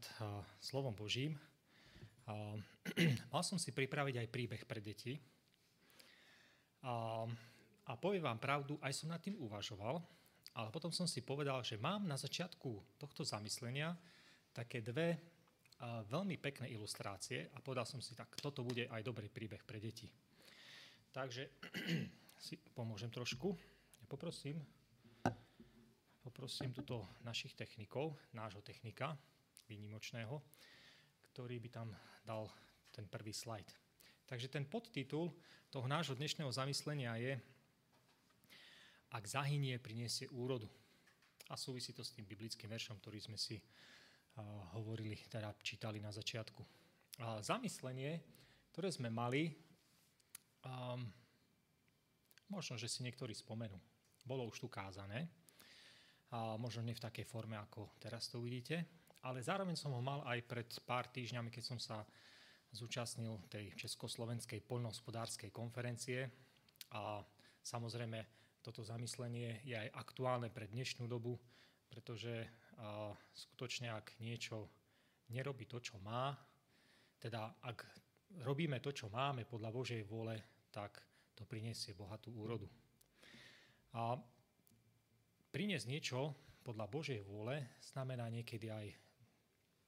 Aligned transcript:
nad 0.00 0.24
uh, 0.24 0.40
slovom 0.56 0.96
Božím. 0.96 1.36
Uh, 2.24 2.56
mal 3.32 3.44
som 3.44 3.60
si 3.60 3.68
pripraviť 3.68 4.24
aj 4.24 4.32
príbeh 4.32 4.62
pre 4.64 4.80
deti. 4.80 5.20
Uh, 6.80 7.28
a 7.84 7.92
poviem 8.00 8.24
vám 8.24 8.40
pravdu, 8.40 8.80
aj 8.80 8.96
som 8.96 9.12
nad 9.12 9.20
tým 9.20 9.36
uvažoval, 9.36 10.00
ale 10.56 10.68
potom 10.72 10.88
som 10.88 11.04
si 11.04 11.20
povedal, 11.20 11.60
že 11.60 11.76
mám 11.76 12.08
na 12.08 12.16
začiatku 12.16 12.96
tohto 12.96 13.28
zamyslenia 13.28 13.92
také 14.56 14.80
dve 14.80 15.20
veľmi 15.80 16.36
pekné 16.36 16.68
ilustrácie 16.76 17.48
a 17.56 17.58
povedal 17.64 17.88
som 17.88 18.04
si, 18.04 18.12
tak 18.12 18.36
toto 18.36 18.60
bude 18.60 18.84
aj 18.84 19.00
dobrý 19.00 19.32
príbeh 19.32 19.64
pre 19.64 19.80
deti. 19.80 20.08
Takže 21.12 21.48
si 22.46 22.60
pomôžem 22.72 23.08
trošku. 23.08 23.52
Ja 24.00 24.06
poprosím 24.08 24.60
Poprosím 26.20 26.76
tuto 26.76 27.08
našich 27.24 27.56
technikov, 27.56 28.12
nášho 28.36 28.60
technika 28.60 29.16
výnimočného, 29.70 30.42
ktorý 31.30 31.62
by 31.62 31.68
tam 31.70 31.94
dal 32.26 32.50
ten 32.90 33.06
prvý 33.06 33.30
slajd. 33.30 33.70
Takže 34.26 34.50
ten 34.50 34.66
podtitul 34.66 35.30
toho 35.70 35.86
nášho 35.86 36.18
dnešného 36.18 36.50
zamyslenia 36.50 37.14
je 37.22 37.38
Ak 39.10 39.26
zahynie, 39.26 39.78
priniesie 39.82 40.30
úrodu. 40.30 40.70
A 41.50 41.58
súvisí 41.58 41.90
to 41.90 42.06
s 42.06 42.14
tým 42.14 42.26
biblickým 42.26 42.70
veršom, 42.70 43.02
ktorý 43.02 43.18
sme 43.18 43.34
si 43.34 43.58
uh, 43.58 44.70
hovorili, 44.78 45.18
teda 45.26 45.50
čítali 45.66 45.98
na 45.98 46.14
začiatku. 46.14 46.62
Uh, 47.18 47.42
zamyslenie, 47.42 48.22
ktoré 48.70 48.86
sme 48.94 49.10
mali, 49.10 49.50
um, 50.62 51.02
možno, 52.46 52.78
že 52.78 52.86
si 52.86 53.02
niektorí 53.02 53.34
spomenú. 53.34 53.74
Bolo 54.22 54.46
už 54.46 54.62
tu 54.62 54.68
kázané 54.70 55.26
a 56.30 56.54
možno 56.54 56.86
nie 56.86 56.94
v 56.94 57.02
takej 57.02 57.26
forme, 57.26 57.58
ako 57.58 57.98
teraz 57.98 58.30
to 58.30 58.38
uvidíte. 58.38 58.99
Ale 59.20 59.44
zároveň 59.44 59.76
som 59.76 59.92
ho 59.92 60.00
mal 60.00 60.24
aj 60.24 60.40
pred 60.48 60.68
pár 60.88 61.08
týždňami, 61.12 61.52
keď 61.52 61.64
som 61.64 61.76
sa 61.76 62.00
zúčastnil 62.72 63.36
tej 63.50 63.74
Československej 63.76 64.64
poľnohospodárskej 64.64 65.50
konferencie 65.52 66.30
a 66.94 67.20
samozrejme 67.60 68.24
toto 68.64 68.80
zamyslenie 68.80 69.60
je 69.66 69.76
aj 69.76 69.88
aktuálne 69.92 70.48
pre 70.48 70.70
dnešnú 70.70 71.04
dobu, 71.10 71.36
pretože 71.90 72.46
a, 72.78 73.10
skutočne 73.34 73.90
ak 73.90 74.16
niečo 74.22 74.70
nerobí 75.34 75.66
to, 75.66 75.82
čo 75.82 75.98
má, 75.98 76.32
teda 77.18 77.60
ak 77.66 77.84
robíme 78.46 78.78
to, 78.78 78.94
čo 78.94 79.10
máme 79.10 79.44
podľa 79.44 79.70
Božej 79.74 80.02
vôle, 80.06 80.38
tak 80.70 81.02
to 81.34 81.42
priniesie 81.44 81.92
bohatú 81.92 82.30
úrodu. 82.38 82.70
A 83.98 84.14
priniesť 85.50 85.86
niečo 85.90 86.32
podľa 86.62 86.86
Božej 86.86 87.20
vôle 87.26 87.66
znamená 87.82 88.30
niekedy 88.30 88.70
aj 88.70 88.86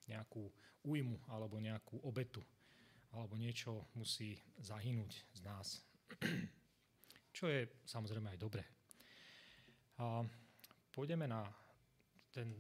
nejakú 0.09 0.51
újmu 0.83 1.19
alebo 1.31 1.63
nejakú 1.63 2.03
obetu 2.03 2.43
alebo 3.13 3.37
niečo 3.37 3.93
musí 3.93 4.41
zahynúť 4.65 5.13
z 5.37 5.41
nás. 5.45 5.85
Čo 7.37 7.49
je 7.49 7.69
samozrejme 7.85 8.33
aj 8.33 8.41
dobré. 8.41 8.65
A 10.01 10.25
pôjdeme 10.89 11.29
na 11.29 11.45
ten 12.33 12.57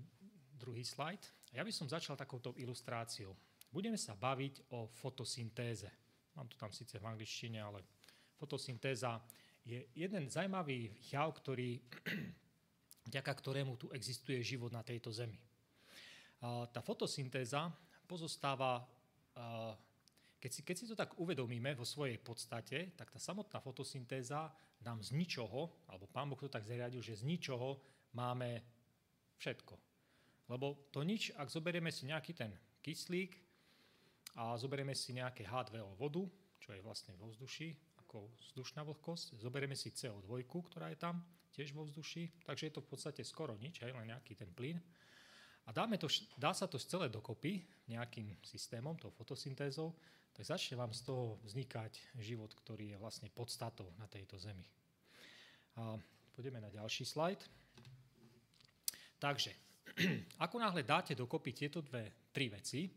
druhý 0.52 0.84
slajd. 0.84 1.52
Ja 1.56 1.64
by 1.64 1.72
som 1.72 1.88
začal 1.88 2.16
takouto 2.16 2.52
ilustráciou. 2.60 3.32
Budeme 3.72 3.96
sa 3.96 4.12
baviť 4.12 4.68
o 4.76 4.88
fotosyntéze. 4.92 5.88
Mám 6.36 6.48
to 6.52 6.56
tam 6.60 6.72
síce 6.72 7.00
v 7.00 7.08
angličtine, 7.08 7.60
ale 7.60 7.80
fotosyntéza 8.36 9.20
je 9.64 9.80
jeden 9.96 10.28
zaujímavý 10.28 10.92
jav, 11.08 11.32
ktorý 11.32 11.80
vďaka 13.08 13.32
ktorému 13.32 13.80
tu 13.80 13.88
existuje 13.96 14.44
život 14.44 14.72
na 14.72 14.84
tejto 14.84 15.08
zemi. 15.08 15.40
Tá 16.42 16.80
fotosyntéza 16.82 17.70
pozostáva, 18.02 18.82
keď 20.42 20.50
si, 20.50 20.60
keď 20.66 20.74
si 20.74 20.90
to 20.90 20.98
tak 20.98 21.14
uvedomíme 21.22 21.70
vo 21.78 21.86
svojej 21.86 22.18
podstate, 22.18 22.98
tak 22.98 23.14
tá 23.14 23.22
samotná 23.22 23.62
fotosyntéza 23.62 24.50
nám 24.82 24.98
z 25.06 25.14
ničoho, 25.14 25.86
alebo 25.86 26.10
pán 26.10 26.26
Boh 26.26 26.38
to 26.42 26.50
tak 26.50 26.66
zariadil, 26.66 26.98
že 26.98 27.22
z 27.22 27.30
ničoho 27.30 27.78
máme 28.18 28.58
všetko. 29.38 29.78
Lebo 30.50 30.90
to 30.90 31.06
nič, 31.06 31.30
ak 31.38 31.46
zoberieme 31.46 31.94
si 31.94 32.10
nejaký 32.10 32.34
ten 32.34 32.50
kyslík 32.82 33.38
a 34.42 34.58
zoberieme 34.58 34.98
si 34.98 35.14
nejaké 35.14 35.46
H2O 35.46 35.94
vodu, 35.94 36.26
čo 36.58 36.74
je 36.74 36.82
vlastne 36.82 37.14
vo 37.14 37.30
vzduši, 37.30 38.02
ako 38.02 38.34
vzdušná 38.50 38.82
vlhkosť, 38.82 39.38
zoberieme 39.38 39.78
si 39.78 39.94
CO2, 39.94 40.42
ktorá 40.42 40.90
je 40.90 40.98
tam, 40.98 41.22
tiež 41.54 41.70
vo 41.70 41.86
vzduši, 41.86 42.42
takže 42.42 42.66
je 42.66 42.74
to 42.74 42.82
v 42.82 42.90
podstate 42.90 43.22
skoro 43.22 43.54
nič, 43.54 43.78
hej, 43.78 43.94
len 43.94 44.10
nejaký 44.10 44.34
ten 44.34 44.50
plyn. 44.50 44.82
A 45.66 45.70
dáme 45.70 45.94
to, 45.98 46.10
dá 46.34 46.50
sa 46.50 46.66
to 46.66 46.78
celé 46.78 47.06
dokopy 47.06 47.62
nejakým 47.86 48.34
systémom, 48.42 48.98
tou 48.98 49.14
fotosyntézou, 49.14 49.94
tak 50.32 50.48
začne 50.48 50.80
vám 50.80 50.90
z 50.90 51.06
toho 51.06 51.38
vznikať 51.44 52.18
život, 52.18 52.50
ktorý 52.50 52.96
je 52.96 53.00
vlastne 53.00 53.28
podstatou 53.30 53.92
na 54.00 54.08
tejto 54.08 54.40
zemi. 54.40 54.64
A 55.76 55.94
pôjdeme 56.34 56.58
na 56.58 56.72
ďalší 56.72 57.04
slajd. 57.04 57.44
Takže, 59.20 59.52
ako 60.44 60.56
náhle 60.58 60.82
dáte 60.82 61.12
dokopy 61.14 61.52
tieto 61.52 61.84
dve, 61.84 62.32
tri 62.32 62.48
veci, 62.48 62.90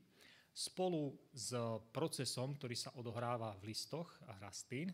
spolu 0.56 1.12
s 1.36 1.52
procesom, 1.92 2.56
ktorý 2.56 2.76
sa 2.80 2.96
odohráva 2.96 3.52
v 3.60 3.76
listoch 3.76 4.08
a 4.32 4.40
rastlín, 4.40 4.88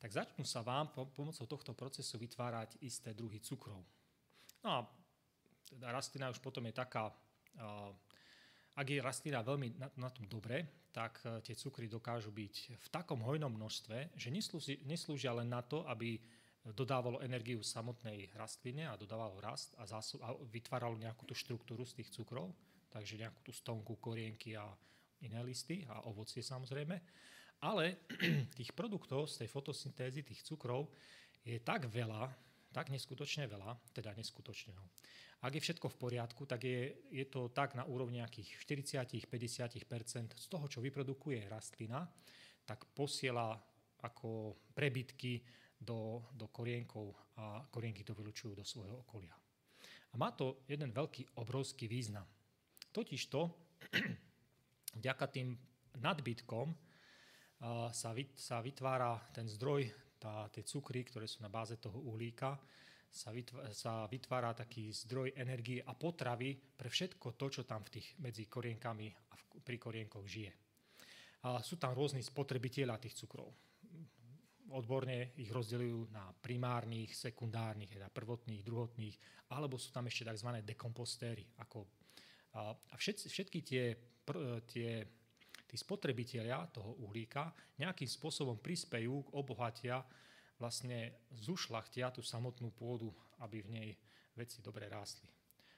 tak 0.00 0.08
začnú 0.08 0.48
sa 0.48 0.64
vám 0.64 0.92
pomocou 1.12 1.44
tohto 1.44 1.76
procesu 1.76 2.16
vytvárať 2.16 2.80
isté 2.80 3.12
druhy 3.12 3.40
cukrov. 3.44 3.84
No 4.64 4.68
a 4.68 4.78
teda 5.68 5.92
rastlina 5.92 6.30
už 6.30 6.38
potom 6.38 6.64
je 6.68 6.74
taká, 6.76 7.12
ak 8.74 8.86
je 8.90 8.98
rastlina 8.98 9.40
veľmi 9.40 9.78
na, 9.78 9.88
na 9.98 10.10
tom 10.10 10.26
dobre, 10.26 10.88
tak 10.90 11.22
e, 11.22 11.42
tie 11.42 11.54
cukry 11.54 11.86
dokážu 11.86 12.34
byť 12.34 12.78
v 12.78 12.86
takom 12.90 13.22
hojnom 13.22 13.50
množstve, 13.50 14.14
že 14.14 14.28
neslúži, 14.30 14.82
neslúžia 14.86 15.34
len 15.34 15.50
na 15.50 15.62
to, 15.62 15.86
aby 15.86 16.18
dodávalo 16.72 17.20
energiu 17.20 17.60
samotnej 17.60 18.32
rastline 18.32 18.88
a 18.88 18.96
dodávalo 18.96 19.36
rast 19.36 19.76
a, 19.76 19.84
zásob, 19.84 20.22
a 20.24 20.32
vytváralo 20.48 20.96
nejakú 20.96 21.28
tú 21.28 21.36
štruktúru 21.36 21.84
z 21.84 22.00
tých 22.00 22.08
cukrov, 22.14 22.56
takže 22.88 23.20
nejakú 23.20 23.40
tú 23.44 23.52
stonku, 23.52 24.00
korienky 24.00 24.56
a 24.56 24.64
iné 25.20 25.44
listy 25.44 25.84
a 25.84 26.08
ovocie 26.08 26.40
samozrejme, 26.40 26.96
ale 27.60 28.08
tých 28.58 28.72
produktov 28.72 29.28
z 29.28 29.44
tej 29.44 29.48
fotosyntézy, 29.52 30.24
tých 30.24 30.40
cukrov, 30.40 30.88
je 31.44 31.60
tak 31.60 31.92
veľa, 31.92 32.32
tak 32.72 32.88
neskutočne 32.88 33.44
veľa, 33.44 33.76
teda 33.92 34.16
neskutočne. 34.16 34.72
Ak 35.44 35.52
je 35.52 35.60
všetko 35.60 35.92
v 35.92 36.00
poriadku, 36.00 36.48
tak 36.48 36.64
je, 36.64 37.04
je 37.12 37.24
to 37.28 37.52
tak 37.52 37.76
na 37.76 37.84
úrovni 37.84 38.24
nejakých 38.24 38.64
40-50 38.64 40.40
z 40.40 40.46
toho, 40.48 40.64
čo 40.72 40.80
vyprodukuje 40.80 41.44
rastlina, 41.52 42.08
tak 42.64 42.88
posiela 42.96 43.52
ako 44.00 44.56
prebytky 44.72 45.44
do, 45.76 46.32
do 46.32 46.48
korienkov 46.48 47.36
a 47.36 47.60
korienky 47.68 48.00
to 48.00 48.16
vylučujú 48.16 48.56
do 48.56 48.64
svojho 48.64 49.04
okolia. 49.04 49.36
A 49.36 50.14
má 50.16 50.32
to 50.32 50.64
jeden 50.64 50.96
veľký, 50.96 51.36
obrovský 51.36 51.92
význam. 51.92 52.24
Totižto, 52.88 53.40
vďaka 55.04 55.24
tým 55.28 55.52
nadbytkom, 56.00 56.72
sa 57.92 58.58
vytvára 58.64 59.20
ten 59.28 59.44
zdroj, 59.44 59.92
tá, 60.16 60.48
tie 60.48 60.64
cukry, 60.64 61.04
ktoré 61.04 61.28
sú 61.28 61.44
na 61.44 61.52
báze 61.52 61.76
toho 61.76 62.00
uhlíka, 62.00 62.56
sa 63.14 63.30
vytvára, 63.30 63.70
sa 63.70 64.10
vytvára 64.10 64.50
taký 64.58 64.90
zdroj 64.90 65.38
energie 65.38 65.78
a 65.78 65.94
potravy 65.94 66.58
pre 66.58 66.90
všetko 66.90 67.38
to, 67.38 67.46
čo 67.46 67.62
tam 67.62 67.86
v 67.86 67.98
tých, 67.98 68.18
medzi 68.18 68.50
korienkami 68.50 69.06
a 69.06 69.34
v, 69.38 69.42
pri 69.62 69.78
korienkoch 69.78 70.26
žije. 70.26 70.52
A 71.46 71.62
sú 71.62 71.78
tam 71.78 71.94
rôzni 71.94 72.26
spotrebitelia 72.26 72.98
tých 72.98 73.14
cukrov. 73.14 73.54
Odborne 74.74 75.38
ich 75.38 75.52
rozdeľujú 75.54 76.10
na 76.10 76.26
primárnych, 76.34 77.14
sekundárnych, 77.14 77.94
teda 77.94 78.10
prvotných, 78.10 78.66
druhotných, 78.66 79.16
alebo 79.54 79.78
sú 79.78 79.94
tam 79.94 80.10
ešte 80.10 80.26
tzv. 80.26 80.50
dekompostéry. 80.66 81.46
Ako, 81.62 81.86
a 82.58 82.94
všetci, 82.98 83.30
všetky 83.30 83.58
tie, 83.62 83.94
pr, 83.94 84.58
tie 84.66 85.06
tí 85.74 85.82
spotrebitelia 85.82 86.70
toho 86.70 87.02
uhlíka 87.02 87.50
nejakým 87.82 88.06
spôsobom 88.06 88.62
prispejú, 88.62 89.34
obohatia, 89.34 89.98
vlastne 90.58 91.26
zušlachtia 91.34 92.14
tú 92.14 92.22
samotnú 92.22 92.70
pôdu, 92.70 93.10
aby 93.42 93.62
v 93.62 93.68
nej 93.70 93.88
veci 94.34 94.62
dobre 94.62 94.86
rástli. 94.86 95.26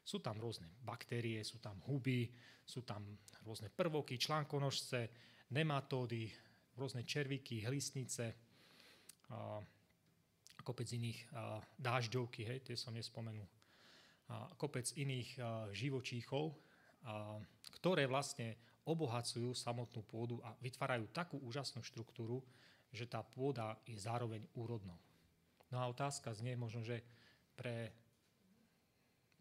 Sú 0.07 0.23
tam 0.23 0.39
rôzne 0.39 0.71
baktérie, 0.87 1.43
sú 1.43 1.59
tam 1.59 1.83
huby, 1.89 2.31
sú 2.63 2.87
tam 2.87 3.03
rôzne 3.43 3.73
prvoky, 3.75 4.19
článkonožce, 4.19 5.11
nematódy, 5.51 6.31
rôzne 6.79 7.03
červíky, 7.03 7.67
hlisnice, 7.67 8.35
a 9.27 9.59
kopec 10.63 10.87
iných 10.87 11.19
a 11.35 11.63
dážďovky, 11.79 12.43
hej, 12.47 12.59
tie 12.63 12.77
som 12.79 12.95
nespomenul, 12.95 13.47
a 14.31 14.51
kopec 14.59 14.87
iných 14.99 15.31
a, 15.39 15.71
živočíchov, 15.71 16.51
a, 16.51 17.39
ktoré 17.79 18.11
vlastne 18.11 18.59
obohacujú 18.87 19.55
samotnú 19.55 20.03
pôdu 20.07 20.39
a 20.47 20.55
vytvárajú 20.63 21.11
takú 21.11 21.39
úžasnú 21.43 21.83
štruktúru, 21.83 22.43
že 22.97 23.07
tá 23.07 23.21
pôda 23.21 23.77
je 23.85 24.01
zároveň 24.01 24.41
úrodnou. 24.57 24.97
No 25.69 25.79
a 25.79 25.87
otázka 25.93 26.33
znie 26.33 26.57
možno, 26.57 26.81
že 26.81 27.05
pre, 27.53 27.93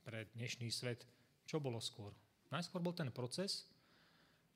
pre 0.03 0.27
dnešný 0.35 0.67
svet, 0.67 1.07
čo 1.47 1.63
bolo 1.63 1.79
skôr? 1.79 2.11
Najskôr 2.51 2.83
bol 2.83 2.91
ten 2.91 3.09
proces, 3.09 3.71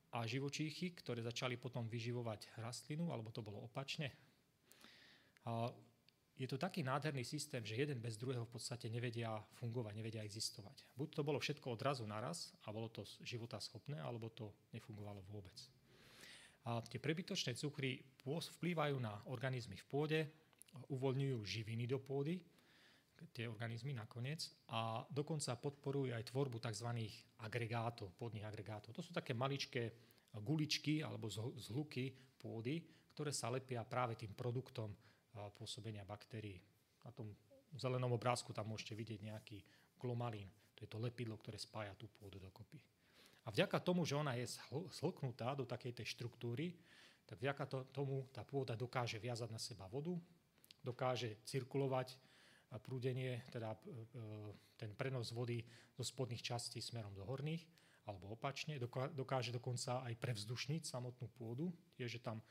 a 0.10 0.26
živočíchy, 0.26 0.98
ktoré 0.98 1.22
začali 1.22 1.54
potom 1.62 1.86
vyživovať 1.86 2.50
rastlinu, 2.58 3.14
alebo 3.14 3.30
to 3.30 3.46
bolo 3.46 3.62
opačne. 3.62 4.10
A 5.46 5.70
je 6.40 6.48
to 6.50 6.58
taký 6.58 6.82
nádherný 6.82 7.22
systém, 7.22 7.62
že 7.62 7.78
jeden 7.78 8.00
bez 8.02 8.18
druhého 8.18 8.48
v 8.48 8.54
podstate 8.58 8.90
nevedia 8.90 9.38
fungovať, 9.60 9.94
nevedia 9.94 10.26
existovať. 10.26 10.88
Buď 10.98 11.20
to 11.20 11.22
bolo 11.22 11.38
všetko 11.38 11.76
odrazu 11.76 12.08
naraz 12.10 12.56
a 12.66 12.74
bolo 12.74 12.90
to 12.90 13.06
života 13.22 13.60
schopné, 13.62 14.02
alebo 14.02 14.34
to 14.34 14.50
nefungovalo 14.74 15.22
vôbec. 15.30 15.54
A 16.68 16.84
tie 16.84 17.00
prebytočné 17.00 17.56
cukry 17.56 18.04
vplývajú 18.26 19.00
na 19.00 19.16
organizmy 19.32 19.80
v 19.80 19.86
pôde, 19.88 20.20
uvoľňujú 20.92 21.40
živiny 21.46 21.88
do 21.88 22.04
pôdy, 22.04 22.38
tie 23.36 23.52
organizmy 23.52 23.92
nakoniec, 23.92 24.48
a 24.72 25.04
dokonca 25.12 25.60
podporujú 25.60 26.16
aj 26.16 26.32
tvorbu 26.32 26.60
tzv. 26.64 26.88
agregátov, 27.44 28.16
pôdnych 28.16 28.48
agregátov. 28.48 28.96
To 28.96 29.04
sú 29.04 29.12
také 29.12 29.36
maličké 29.36 29.92
guličky 30.40 31.04
alebo 31.04 31.28
zhluky 31.58 32.14
pôdy, 32.40 32.80
ktoré 33.12 33.36
sa 33.36 33.52
lepia 33.52 33.84
práve 33.84 34.16
tým 34.16 34.32
produktom 34.32 34.96
pôsobenia 35.58 36.08
baktérií. 36.08 36.62
Na 37.04 37.12
tom 37.12 37.36
zelenom 37.76 38.16
obrázku 38.16 38.56
tam 38.56 38.72
môžete 38.72 38.96
vidieť 38.96 39.20
nejaký 39.20 39.58
glomalín. 40.00 40.48
To 40.80 40.88
je 40.88 40.90
to 40.90 41.00
lepidlo, 41.02 41.36
ktoré 41.36 41.60
spája 41.60 41.92
tú 42.00 42.08
pôdu 42.08 42.40
dokopy. 42.40 42.80
A 43.50 43.54
vďaka 43.54 43.82
tomu, 43.82 44.06
že 44.06 44.14
ona 44.14 44.38
je 44.38 44.46
zhlknutá 44.94 45.58
do 45.58 45.66
takej 45.66 45.98
tej 45.98 46.14
štruktúry, 46.14 46.78
tak 47.26 47.42
vďaka 47.42 47.90
tomu 47.90 48.30
tá 48.30 48.46
pôda 48.46 48.78
dokáže 48.78 49.18
viazať 49.18 49.50
na 49.50 49.58
seba 49.58 49.90
vodu, 49.90 50.14
dokáže 50.86 51.42
cirkulovať 51.50 52.14
prúdenie, 52.78 53.42
teda 53.50 53.74
e, 53.74 53.78
ten 54.78 54.94
prenos 54.94 55.34
vody 55.34 55.66
zo 55.98 56.06
spodných 56.06 56.46
častí 56.46 56.78
smerom 56.78 57.10
do 57.18 57.26
horných, 57.26 57.66
alebo 58.06 58.38
opačne, 58.38 58.78
dokáže 59.18 59.50
dokonca 59.50 60.06
aj 60.06 60.14
prevzdušniť 60.22 60.86
samotnú 60.86 61.34
pôdu, 61.34 61.74
je, 61.98 62.06
že 62.06 62.22
tam 62.22 62.46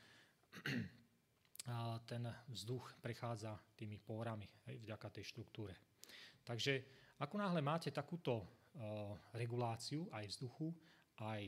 ten 2.10 2.26
vzduch 2.50 2.98
prechádza 2.98 3.54
tými 3.78 4.02
pórami 4.02 4.50
hej, 4.66 4.82
vďaka 4.82 5.14
tej 5.14 5.30
štruktúre. 5.30 5.78
Takže 6.42 6.82
ako 7.22 7.38
náhle 7.38 7.62
máte 7.62 7.94
takúto 7.94 8.66
reguláciu 9.34 10.06
aj 10.14 10.24
vzduchu, 10.30 10.70
aj 11.18 11.42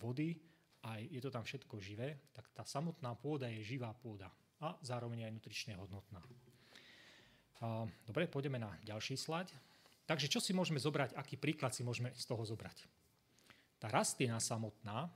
vody, 0.00 0.36
aj 0.82 1.00
je 1.12 1.20
to 1.22 1.30
tam 1.30 1.44
všetko 1.44 1.78
živé, 1.78 2.18
tak 2.32 2.48
tá 2.56 2.64
samotná 2.64 3.14
pôda 3.14 3.46
je 3.52 3.62
živá 3.62 3.92
pôda 3.92 4.32
a 4.62 4.74
zároveň 4.82 5.26
aj 5.26 5.34
nutrične 5.34 5.74
hodnotná. 5.78 6.22
Uh, 7.62 7.86
dobre, 8.02 8.26
pôjdeme 8.26 8.58
na 8.58 8.74
ďalší 8.82 9.14
slaď. 9.14 9.54
Takže 10.02 10.26
čo 10.26 10.42
si 10.42 10.50
môžeme 10.50 10.82
zobrať, 10.82 11.14
aký 11.14 11.38
príklad 11.38 11.70
si 11.70 11.86
môžeme 11.86 12.10
z 12.18 12.24
toho 12.26 12.42
zobrať? 12.42 12.74
Tá 13.78 13.86
rastlina 13.86 14.42
samotná, 14.42 15.06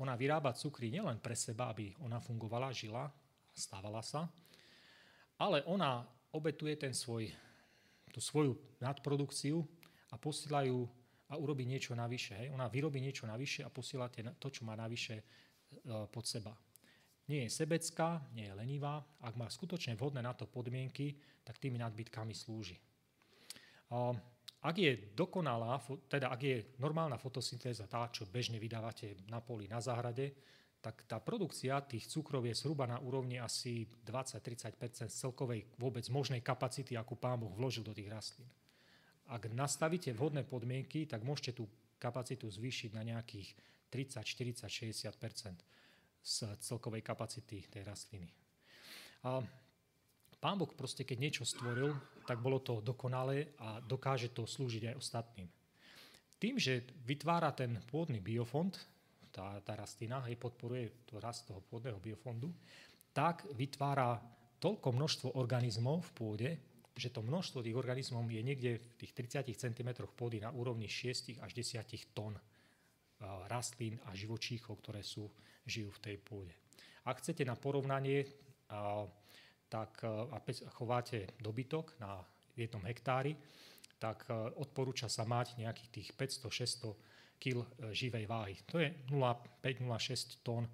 ona 0.00 0.16
vyrába 0.16 0.56
cukry 0.56 0.88
nielen 0.88 1.20
pre 1.20 1.36
seba, 1.36 1.72
aby 1.72 1.92
ona 2.04 2.20
fungovala, 2.20 2.72
žila, 2.72 3.08
stávala 3.52 4.00
sa, 4.00 4.28
ale 5.36 5.64
ona 5.68 6.04
obetuje 6.32 6.76
ten 6.76 6.92
svoj, 6.92 7.28
tú 8.12 8.20
svoju 8.20 8.56
nadprodukciu 8.80 9.64
a 10.10 10.14
posielajú 10.18 10.78
a 11.26 11.34
urobí 11.34 11.66
niečo 11.66 11.98
navyše. 11.98 12.38
Hej. 12.38 12.48
Ona 12.54 12.70
vyrobí 12.70 13.02
niečo 13.02 13.26
navyše 13.26 13.66
a 13.66 13.70
posiela 13.70 14.06
to, 14.38 14.46
čo 14.46 14.62
má 14.62 14.78
navyše 14.78 15.18
e, 15.18 15.24
pod 16.06 16.22
seba. 16.22 16.54
Nie 17.26 17.50
je 17.50 17.58
sebecká, 17.58 18.22
nie 18.38 18.46
je 18.46 18.54
lenivá. 18.54 19.02
Ak 19.26 19.34
má 19.34 19.50
skutočne 19.50 19.98
vhodné 19.98 20.22
na 20.22 20.30
to 20.30 20.46
podmienky, 20.46 21.18
tak 21.42 21.58
tými 21.58 21.82
nadbytkami 21.82 22.30
slúži. 22.30 22.78
A 23.90 24.14
ak 24.62 24.76
je 24.78 25.10
dokonalá, 25.14 25.82
teda 26.06 26.30
ak 26.30 26.40
je 26.42 26.56
normálna 26.78 27.18
fotosyntéza 27.18 27.90
tá, 27.90 28.06
čo 28.14 28.30
bežne 28.30 28.62
vydávate 28.62 29.26
na 29.26 29.42
poli, 29.42 29.66
na 29.66 29.82
záhrade, 29.82 30.34
tak 30.78 31.02
tá 31.10 31.18
produkcia 31.18 31.82
tých 31.82 32.06
cukrov 32.06 32.46
je 32.46 32.54
zhruba 32.54 32.86
na 32.86 33.02
úrovni 33.02 33.42
asi 33.42 33.90
20-30% 34.06 35.10
z 35.10 35.16
celkovej 35.18 35.66
vôbec 35.82 36.06
možnej 36.14 36.46
kapacity, 36.46 36.94
akú 36.94 37.18
pán 37.18 37.42
Boh 37.42 37.50
vložil 37.50 37.82
do 37.82 37.90
tých 37.90 38.06
rastlín. 38.06 38.46
Ak 39.26 39.50
nastavíte 39.50 40.14
vhodné 40.14 40.46
podmienky, 40.46 41.06
tak 41.10 41.26
môžete 41.26 41.58
tú 41.58 41.66
kapacitu 41.98 42.46
zvýšiť 42.46 42.90
na 42.94 43.02
nejakých 43.02 43.48
30, 43.90 44.22
40, 44.22 44.66
60% 44.66 46.26
z 46.26 46.36
celkovej 46.58 47.02
kapacity 47.06 47.66
tej 47.70 47.82
rastliny. 47.86 48.26
A 49.26 49.42
pán 50.38 50.58
Boh 50.58 50.70
proste, 50.74 51.06
keď 51.06 51.18
niečo 51.18 51.44
stvoril, 51.46 51.94
tak 52.26 52.42
bolo 52.42 52.58
to 52.62 52.82
dokonalé 52.82 53.54
a 53.62 53.78
dokáže 53.82 54.34
to 54.34 54.46
slúžiť 54.46 54.90
aj 54.90 54.98
ostatným. 54.98 55.48
Tým, 56.36 56.60
že 56.60 56.84
vytvára 57.06 57.54
ten 57.54 57.80
pôdny 57.88 58.20
biofond, 58.20 58.74
tá, 59.32 59.56
tá 59.64 59.72
rastlina, 59.78 60.20
hej, 60.28 60.36
podporuje 60.36 61.08
to 61.08 61.16
rast 61.16 61.48
toho 61.48 61.64
pôdneho 61.64 61.96
biofondu, 61.96 62.52
tak 63.16 63.48
vytvára 63.56 64.20
toľko 64.60 64.88
množstvo 64.92 65.28
organizmov 65.36 66.04
v 66.04 66.12
pôde, 66.12 66.50
že 66.96 67.12
to 67.12 67.20
množstvo 67.20 67.60
tých 67.60 67.76
organizmov 67.76 68.24
je 68.32 68.40
niekde 68.40 68.80
v 68.80 68.94
tých 68.96 69.12
30 69.12 69.52
cm 69.52 70.08
pôdy 70.16 70.40
na 70.40 70.48
úrovni 70.48 70.88
6 70.88 71.44
až 71.44 71.50
10 71.52 72.16
tón 72.16 72.40
rastlín 73.52 74.00
a 74.08 74.16
živočíchov, 74.16 74.80
ktoré 74.80 75.04
sú, 75.04 75.28
žijú 75.68 75.92
v 75.92 76.02
tej 76.02 76.16
pôde. 76.20 76.52
Ak 77.04 77.20
chcete 77.20 77.44
na 77.44 77.52
porovnanie, 77.52 78.24
tak 79.68 79.92
a 80.08 80.38
chováte 80.72 81.36
dobytok 81.38 82.00
na 82.00 82.24
jednom 82.56 82.80
hektári, 82.88 83.36
tak 84.00 84.28
odporúča 84.56 85.08
sa 85.08 85.28
mať 85.28 85.60
nejakých 85.60 85.90
tých 85.92 86.08
500-600 86.16 87.40
kg 87.40 87.64
živej 87.92 88.24
váhy. 88.24 88.56
To 88.72 88.80
je 88.80 88.88
0,5-0,6 89.12 90.40
tón 90.44 90.64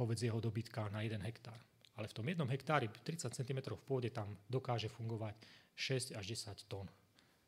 hovedzieho 0.00 0.36
dobytka 0.40 0.88
na 0.92 1.00
1 1.04 1.20
hektár. 1.24 1.56
Ale 1.94 2.10
v 2.10 2.16
tom 2.16 2.26
jednom 2.26 2.50
hektári 2.50 2.90
30 2.90 3.30
cm 3.30 3.58
v 3.70 3.84
pôde 3.86 4.10
tam 4.10 4.34
dokáže 4.50 4.90
fungovať 4.90 5.34
6 5.74 6.18
až 6.18 6.24
10 6.26 6.70
tón 6.70 6.86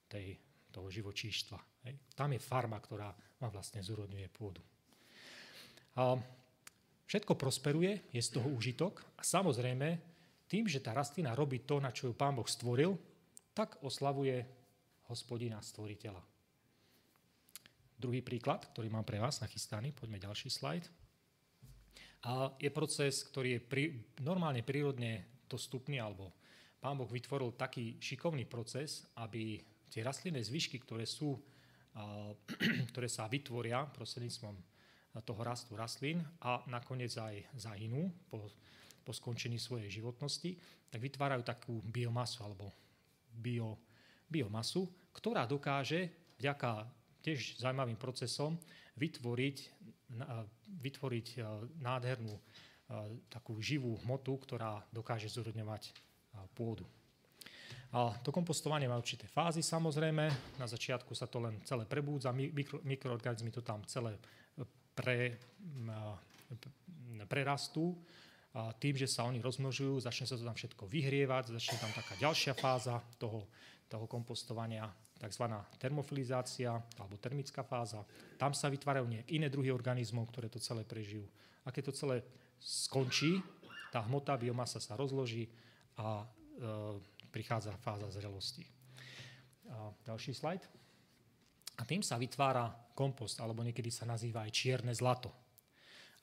tej, 0.07 0.39
toho 0.71 0.87
živočíštva. 0.87 1.59
Hej. 1.87 1.99
Tam 2.15 2.31
je 2.31 2.41
farma, 2.43 2.79
ktorá 2.79 3.11
vám 3.43 3.51
vlastne 3.51 3.83
zúrodňuje 3.83 4.29
pôdu. 4.31 4.63
A 5.97 6.15
všetko 7.09 7.35
prosperuje, 7.35 8.07
je 8.13 8.23
z 8.23 8.31
toho 8.39 8.49
užitok 8.53 9.03
a 9.19 9.23
samozrejme 9.25 9.99
tým, 10.47 10.71
že 10.71 10.79
tá 10.79 10.95
rastlina 10.95 11.35
robí 11.35 11.67
to, 11.67 11.83
na 11.83 11.91
čo 11.91 12.11
ju 12.11 12.15
Pán 12.15 12.39
Boh 12.39 12.47
stvoril, 12.47 12.95
tak 13.57 13.83
oslavuje 13.83 14.47
hospodina 15.11 15.59
stvoriteľa. 15.59 16.23
Druhý 17.97 18.21
príklad, 18.21 18.69
ktorý 18.77 18.93
mám 18.93 19.09
pre 19.09 19.17
vás 19.17 19.41
nachystaný, 19.41 19.97
poďme 19.97 20.21
ďalší 20.21 20.53
slajd. 20.53 20.85
A 22.25 22.57
je 22.57 22.71
proces, 22.73 23.23
ktorý 23.29 23.59
je 23.59 23.61
pri, 23.61 23.85
normálne 24.25 24.65
prírodne 24.65 25.45
dostupný, 25.47 26.01
alebo 26.01 26.33
pán 26.81 26.97
Boh 26.97 27.11
vytvoril 27.11 27.55
taký 27.55 28.01
šikovný 28.01 28.49
proces, 28.49 29.07
aby 29.21 29.61
tie 29.93 30.03
rastlinné 30.03 30.43
zvyšky, 30.43 30.81
ktoré 30.83 31.05
sú, 31.05 31.37
ktoré 32.93 33.09
sa 33.09 33.31
vytvoria 33.31 33.87
prostredníctvom 33.93 34.57
toho 35.25 35.41
rastu 35.41 35.73
rastlín 35.79 36.21
a 36.45 36.61
nakoniec 36.69 37.15
aj 37.17 37.57
zahynú 37.57 38.13
po, 38.29 38.53
po 39.01 39.13
skončení 39.17 39.57
svojej 39.57 39.89
životnosti, 39.89 40.59
tak 40.93 41.01
vytvárajú 41.01 41.43
takú 41.47 41.81
biomasu 41.81 42.45
alebo 42.45 42.69
bio, 43.33 43.81
biomasu, 44.29 44.85
ktorá 45.17 45.49
dokáže 45.49 46.13
vďaka 46.37 46.85
tiež 47.25 47.57
zaujímavým 47.59 47.97
procesom 47.97 48.61
vytvoriť, 49.01 49.57
vytvoriť 50.83 51.29
e, 51.35 51.39
nádhernú 51.83 52.35
e, 52.35 52.43
takú 53.27 53.59
živú 53.59 53.99
hmotu, 54.07 54.39
ktorá 54.39 54.79
dokáže 54.95 55.27
zúrodňovať 55.27 55.83
e, 55.91 55.93
pôdu. 56.55 56.87
A 57.95 58.15
to 58.23 58.31
kompostovanie 58.31 58.87
má 58.87 58.99
určité 58.99 59.27
fázy 59.27 59.63
samozrejme. 59.63 60.25
Na 60.59 60.67
začiatku 60.67 61.15
sa 61.15 61.27
to 61.27 61.43
len 61.43 61.59
celé 61.67 61.87
prebúdza, 61.87 62.35
mikro, 62.35 62.83
mikroorganizmy 62.83 63.51
to 63.51 63.63
tam 63.63 63.83
celé 63.87 64.19
pre, 64.93 65.39
prerastú. 67.31 67.95
A 68.57 68.73
tým, 68.73 68.97
že 68.97 69.07
sa 69.07 69.29
oni 69.29 69.39
rozmnožujú, 69.39 70.01
začne 70.01 70.27
sa 70.27 70.35
to 70.35 70.45
tam 70.45 70.57
všetko 70.57 70.89
vyhrievať, 70.89 71.53
začne 71.57 71.77
tam 71.77 71.93
taká 71.93 72.17
ďalšia 72.17 72.57
fáza 72.57 72.99
toho, 73.21 73.47
toho 73.87 74.09
kompostovania 74.09 74.89
tzv. 75.17 75.45
termofilizácia 75.81 76.77
alebo 77.01 77.17
termická 77.17 77.65
fáza. 77.65 78.05
Tam 78.37 78.53
sa 78.53 78.69
vytvárajú 78.69 79.09
nejak 79.09 79.29
iné 79.33 79.49
druhy 79.49 79.73
organizmov, 79.73 80.29
ktoré 80.29 80.53
to 80.53 80.61
celé 80.61 80.85
prežijú. 80.85 81.25
A 81.65 81.73
keď 81.73 81.91
to 81.91 81.99
celé 82.07 82.17
skončí, 82.61 83.41
tá 83.91 84.05
hmota, 84.05 84.37
biomasa 84.37 84.79
sa 84.79 84.95
rozloží 84.95 85.49
a 85.97 86.21
e, 86.21 86.27
prichádza 87.33 87.73
fáza 87.81 88.09
zrelosti. 88.13 88.65
A 89.73 89.91
ďalší 90.05 90.37
slajd. 90.37 90.63
A 91.77 91.83
tým 91.85 92.01
sa 92.01 92.17
vytvára 92.17 92.73
kompost, 92.97 93.37
alebo 93.41 93.61
niekedy 93.61 93.93
sa 93.93 94.09
nazýva 94.09 94.45
aj 94.49 94.53
čierne 94.53 94.93
zlato. 94.97 95.29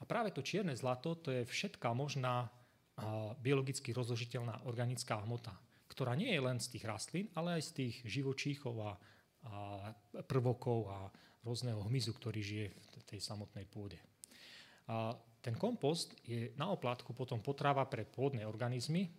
A 0.01 0.07
práve 0.09 0.33
to 0.33 0.41
čierne 0.41 0.73
zlato, 0.73 1.13
to 1.21 1.29
je 1.29 1.45
všetká 1.45 1.93
možná 1.93 2.49
biologicky 3.41 3.89
rozložiteľná 3.89 4.69
organická 4.69 5.17
hmota 5.25 5.53
ktorá 5.87 6.17
nie 6.17 6.31
je 6.31 6.41
len 6.41 6.57
z 6.57 6.77
tých 6.77 6.85
rastlín, 6.87 7.27
ale 7.37 7.59
aj 7.59 7.63
z 7.69 7.71
tých 7.83 7.95
živočíchov 8.07 8.75
a, 8.81 8.91
a 9.47 9.53
prvokov 10.25 10.89
a 10.89 10.97
rôzneho 11.43 11.83
hmyzu, 11.85 12.15
ktorý 12.15 12.39
žije 12.39 12.67
v 12.71 13.03
tej 13.03 13.19
samotnej 13.19 13.67
pôde. 13.67 13.99
A 14.87 15.15
ten 15.43 15.59
kompost 15.59 16.15
je 16.23 16.55
na 16.55 16.71
oplátku 16.71 17.11
potom 17.11 17.43
potrava 17.43 17.83
pre 17.87 18.07
pôdne 18.07 18.47
organizmy, 18.47 19.11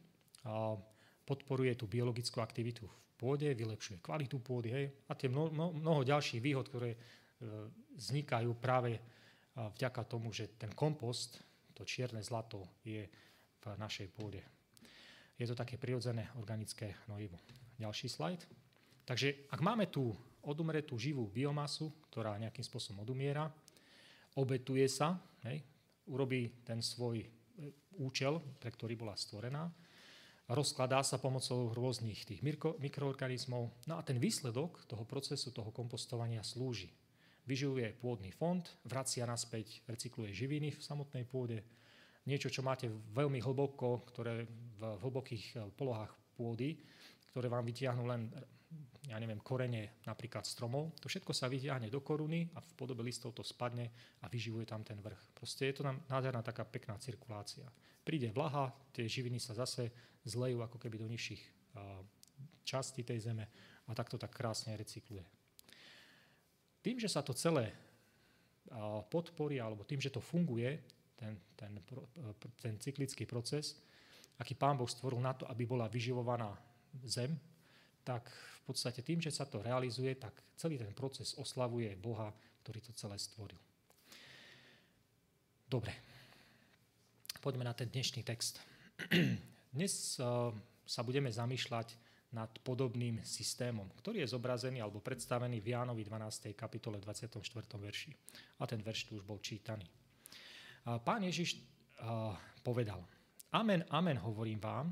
a 0.44 0.76
podporuje 1.25 1.73
tú 1.73 1.88
biologickú 1.88 2.44
aktivitu 2.44 2.85
v 2.85 2.97
pôde, 3.16 3.49
vylepšuje 3.56 4.04
kvalitu 4.04 4.44
pôdy 4.44 4.68
hej, 4.68 4.87
a 5.09 5.16
tie 5.16 5.33
mnoho, 5.33 5.73
mnoho 5.73 6.04
ďalších 6.04 6.40
výhod, 6.44 6.68
ktoré 6.68 6.92
e, 6.92 6.99
vznikajú 7.97 8.52
práve 8.61 9.00
vďaka 9.54 10.02
tomu, 10.04 10.35
že 10.35 10.59
ten 10.59 10.71
kompost, 10.75 11.38
to 11.75 11.87
čierne 11.87 12.23
zlato, 12.23 12.66
je 12.83 13.06
v 13.62 13.64
našej 13.78 14.11
pôde. 14.11 14.42
Je 15.35 15.47
to 15.50 15.59
také 15.59 15.75
prirodzené 15.75 16.31
organické 16.38 16.95
hnojivo. 17.07 17.38
Ďalší 17.79 18.07
slajd. 18.07 18.47
Takže 19.05 19.50
ak 19.50 19.61
máme 19.61 19.91
tú 19.91 20.14
odumretú 20.47 20.95
živú 20.95 21.26
biomasu, 21.26 21.91
ktorá 22.09 22.38
nejakým 22.38 22.62
spôsobom 22.62 23.03
odumiera, 23.03 23.50
obetuje 24.38 24.87
sa, 24.87 25.19
hej, 25.49 25.61
urobí 26.09 26.62
ten 26.62 26.79
svoj 26.79 27.25
e, 27.25 27.29
účel, 27.99 28.38
pre 28.61 28.71
ktorý 28.71 28.95
bola 28.95 29.17
stvorená, 29.19 29.69
rozkladá 30.49 31.00
sa 31.00 31.17
pomocou 31.17 31.73
rôznych 31.73 32.29
tých 32.29 32.41
mikroorganizmov. 32.79 33.73
No 33.88 33.95
a 33.97 34.03
ten 34.05 34.21
výsledok 34.21 34.85
toho 34.85 35.03
procesu, 35.09 35.50
toho 35.50 35.73
kompostovania 35.73 36.45
slúži. 36.45 36.93
Vyživuje 37.45 37.93
pôdny 38.00 38.33
fond, 38.33 38.64
vracia 38.88 39.29
naspäť, 39.29 39.85
recykluje 39.85 40.33
živiny 40.33 40.73
v 40.73 40.81
samotnej 40.81 41.29
pôde, 41.29 41.61
niečo, 42.25 42.49
čo 42.49 42.64
máte 42.64 42.88
veľmi 42.88 43.40
hlboko, 43.40 44.04
ktoré 44.09 44.49
v 44.78 44.83
hlbokých 45.00 45.45
eh, 45.57 45.59
polohách 45.76 46.12
pôdy, 46.35 46.76
ktoré 47.31 47.47
vám 47.50 47.66
vytiahnu 47.66 48.04
len 48.07 48.31
ja 49.04 49.21
neviem, 49.21 49.40
korene 49.45 50.00
napríklad 50.09 50.49
stromov. 50.49 50.97
To 51.04 51.07
všetko 51.12 51.37
sa 51.37 51.50
vytiahne 51.52 51.93
do 51.93 52.00
koruny 52.00 52.49
a 52.57 52.64
v 52.64 52.73
podobe 52.73 53.04
listov 53.04 53.37
to 53.37 53.45
spadne 53.45 53.93
a 54.25 54.26
vyživuje 54.33 54.64
tam 54.64 54.81
ten 54.81 54.97
vrch. 54.97 55.37
Proste 55.37 55.69
je 55.69 55.76
to 55.76 55.83
nám 55.85 56.00
nádherná 56.09 56.40
taká 56.40 56.64
pekná 56.64 56.97
cirkulácia. 56.97 57.69
Príde 58.00 58.33
vlaha, 58.33 58.73
tie 58.97 59.04
živiny 59.04 59.37
sa 59.37 59.52
zase 59.52 59.93
zlejú 60.25 60.64
ako 60.64 60.81
keby 60.81 60.97
do 60.97 61.09
nižších 61.09 61.43
uh, 61.76 62.00
častí 62.64 63.04
tej 63.04 63.28
zeme 63.28 63.45
a 63.85 63.93
takto 63.93 64.16
tak 64.16 64.33
krásne 64.33 64.73
recykluje. 64.73 65.25
Tým, 66.81 66.97
že 66.97 67.12
sa 67.12 67.21
to 67.21 67.37
celé 67.37 67.73
uh, 67.73 69.04
podporí, 69.04 69.61
alebo 69.61 69.85
tým, 69.85 70.00
že 70.00 70.12
to 70.12 70.25
funguje, 70.25 70.81
ten, 71.57 71.73
ten, 71.85 72.02
ten 72.61 72.75
cyklický 72.78 73.25
proces, 73.25 73.78
aký 74.38 74.54
Pán 74.59 74.76
Boh 74.76 74.90
stvoril 74.90 75.23
na 75.23 75.33
to, 75.33 75.47
aby 75.47 75.64
bola 75.64 75.88
vyživovaná 75.88 76.52
zem, 77.07 77.35
tak 78.04 78.28
v 78.31 78.62
podstate 78.69 79.00
tým, 79.00 79.21
že 79.21 79.33
sa 79.33 79.49
to 79.49 79.64
realizuje, 79.64 80.14
tak 80.16 80.33
celý 80.57 80.76
ten 80.76 80.93
proces 80.93 81.37
oslavuje 81.37 81.93
Boha, 81.97 82.33
ktorý 82.62 82.81
to 82.81 82.93
celé 82.97 83.16
stvoril. 83.21 83.59
Dobre, 85.69 85.93
poďme 87.40 87.64
na 87.64 87.75
ten 87.75 87.88
dnešný 87.88 88.23
text. 88.23 88.61
Dnes 89.75 90.21
uh, 90.21 90.52
sa 90.87 91.02
budeme 91.02 91.33
zamýšľať 91.33 91.97
nad 92.35 92.50
podobným 92.66 93.23
systémom, 93.23 93.87
ktorý 94.02 94.26
je 94.26 94.35
zobrazený 94.35 94.83
alebo 94.83 94.99
predstavený 94.99 95.62
v 95.62 95.71
Jánovi 95.71 96.02
12. 96.02 96.50
kapitole 96.59 96.99
24. 96.99 97.38
verši. 97.78 98.11
A 98.59 98.66
ten 98.66 98.83
verš 98.83 99.07
tu 99.07 99.23
už 99.23 99.25
bol 99.25 99.38
čítaný. 99.38 99.87
Pán 100.85 101.25
Ježiš 101.25 101.57
povedal, 102.61 103.00
Amen, 103.55 103.87
amen, 103.88 104.19
hovorím 104.19 104.59
vám, 104.59 104.91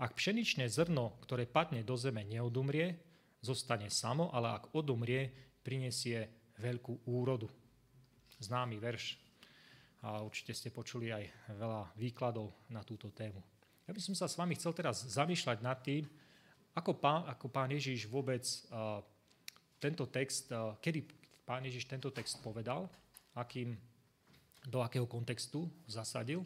ak 0.00 0.16
pšeničné 0.18 0.66
zrno, 0.66 1.20
ktoré 1.22 1.46
padne 1.46 1.86
do 1.86 1.94
zeme, 1.94 2.26
neodumrie, 2.26 2.98
zostane 3.44 3.92
samo, 3.92 4.32
ale 4.34 4.56
ak 4.56 4.74
odumrie, 4.74 5.30
prinesie 5.62 6.50
veľkú 6.58 7.06
úrodu. 7.06 7.46
Známy 8.40 8.80
verš. 8.80 9.20
A 10.02 10.24
určite 10.24 10.56
ste 10.56 10.74
počuli 10.74 11.12
aj 11.12 11.54
veľa 11.54 11.94
výkladov 11.96 12.50
na 12.72 12.80
túto 12.82 13.12
tému. 13.12 13.38
Ja 13.84 13.92
by 13.92 14.00
som 14.00 14.16
sa 14.16 14.26
s 14.26 14.36
vami 14.40 14.56
chcel 14.56 14.72
teraz 14.72 15.04
zamýšľať 15.04 15.58
nad 15.60 15.78
tým, 15.84 16.08
ako 16.74 16.96
pán, 16.98 17.28
ako 17.30 17.46
pán 17.52 17.70
Ježiš 17.70 18.10
vôbec 18.10 18.42
uh, 18.72 18.98
tento 19.76 20.08
text, 20.10 20.50
uh, 20.50 20.74
kedy 20.82 21.06
pán 21.46 21.62
Ježiš 21.68 21.86
tento 21.86 22.10
text 22.10 22.40
povedal, 22.42 22.90
akým 23.36 23.76
do 24.64 24.80
akého 24.80 25.04
kontextu 25.04 25.68
zasadil 25.86 26.44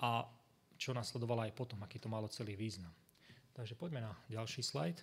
a 0.00 0.28
čo 0.76 0.92
nasledovalo 0.92 1.48
aj 1.48 1.56
potom, 1.56 1.80
aký 1.80 1.96
to 1.96 2.12
malo 2.12 2.28
celý 2.28 2.52
význam. 2.52 2.92
Takže 3.56 3.72
poďme 3.72 4.04
na 4.04 4.12
ďalší 4.28 4.60
slajd. 4.60 5.00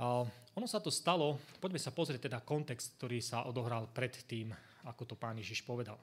A 0.00 0.24
ono 0.56 0.66
sa 0.66 0.80
to 0.80 0.88
stalo, 0.88 1.36
poďme 1.60 1.76
sa 1.76 1.92
pozrieť 1.92 2.32
teda 2.32 2.40
kontext, 2.40 2.96
ktorý 2.96 3.20
sa 3.20 3.44
odohral 3.44 3.92
pred 3.92 4.16
tým, 4.24 4.48
ako 4.88 5.04
to 5.04 5.14
pán 5.20 5.36
Ježiš 5.36 5.60
povedal. 5.68 6.00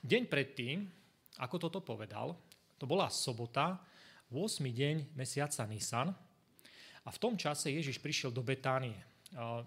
Deň 0.00 0.32
predtým, 0.32 0.88
ako 1.36 1.68
toto 1.68 1.84
povedal, 1.84 2.32
to 2.80 2.88
bola 2.88 3.12
sobota, 3.12 3.76
8. 4.32 4.64
deň 4.64 5.14
mesiaca 5.14 5.62
Nisan 5.68 6.08
a 7.04 7.08
v 7.12 7.20
tom 7.20 7.38
čase 7.38 7.70
Ježiš 7.70 8.02
prišiel 8.02 8.34
do 8.34 8.42
Betánie. 8.42 8.96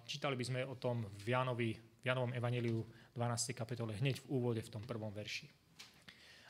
Čítali 0.04 0.36
by 0.36 0.46
sme 0.46 0.62
o 0.68 0.76
tom 0.76 1.08
v, 1.24 1.32
Jánovi, 1.32 1.72
v 1.78 2.04
Janovom 2.04 2.34
evaníliu 2.36 2.84
12. 3.20 3.52
kapitole, 3.52 4.00
hneď 4.00 4.24
v 4.24 4.30
úvode 4.32 4.64
v 4.64 4.72
tom 4.72 4.88
prvom 4.88 5.12
verši. 5.12 5.52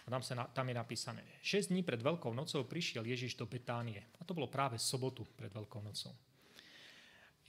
A 0.06 0.14
tam, 0.14 0.22
sa, 0.22 0.46
tam 0.54 0.70
je 0.70 0.76
napísané, 0.78 1.26
6 1.42 1.74
dní 1.74 1.82
pred 1.82 1.98
Veľkou 1.98 2.30
nocou 2.30 2.62
prišiel 2.70 3.10
Ježiš 3.10 3.34
do 3.34 3.50
Betánie. 3.50 4.06
A 4.18 4.26
to 4.26 4.38
bolo 4.38 4.46
práve 4.46 4.78
sobotu 4.78 5.26
pred 5.34 5.50
Veľkou 5.50 5.82
nocou. 5.82 6.14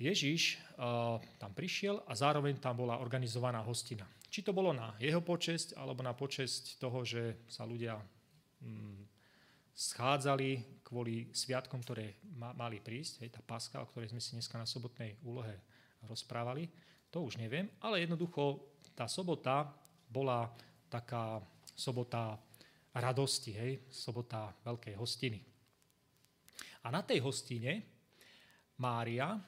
Ježiš 0.00 0.56
uh, 0.80 1.20
tam 1.36 1.52
prišiel 1.52 2.00
a 2.08 2.16
zároveň 2.16 2.56
tam 2.56 2.80
bola 2.80 2.96
organizovaná 2.96 3.60
hostina. 3.60 4.08
Či 4.32 4.40
to 4.40 4.56
bolo 4.56 4.72
na 4.72 4.96
jeho 4.96 5.20
počesť, 5.20 5.76
alebo 5.76 6.00
na 6.00 6.16
počesť 6.16 6.80
toho, 6.80 7.04
že 7.04 7.44
sa 7.44 7.68
ľudia 7.68 8.00
mm, 8.64 9.04
schádzali 9.76 10.80
kvôli 10.80 11.28
sviatkom, 11.36 11.84
ktoré 11.84 12.16
ma, 12.40 12.56
mali 12.56 12.80
prísť, 12.80 13.20
hej, 13.24 13.36
tá 13.36 13.44
páska, 13.44 13.84
o 13.84 13.88
ktorej 13.92 14.16
sme 14.16 14.24
si 14.24 14.32
dneska 14.32 14.56
na 14.56 14.64
sobotnej 14.64 15.20
úlohe 15.24 15.60
rozprávali, 16.08 16.68
to 17.10 17.26
už 17.26 17.36
neviem, 17.36 17.68
ale 17.82 18.06
jednoducho 18.06 18.69
tá 19.00 19.08
sobota 19.08 19.64
bola 20.12 20.44
taká 20.92 21.40
sobota 21.72 22.36
radosti, 22.92 23.56
hej, 23.56 23.88
sobota 23.88 24.52
veľkej 24.60 24.94
hostiny. 25.00 25.40
A 26.84 26.92
na 26.92 27.00
tej 27.00 27.24
hostine 27.24 27.80
Mária 28.76 29.40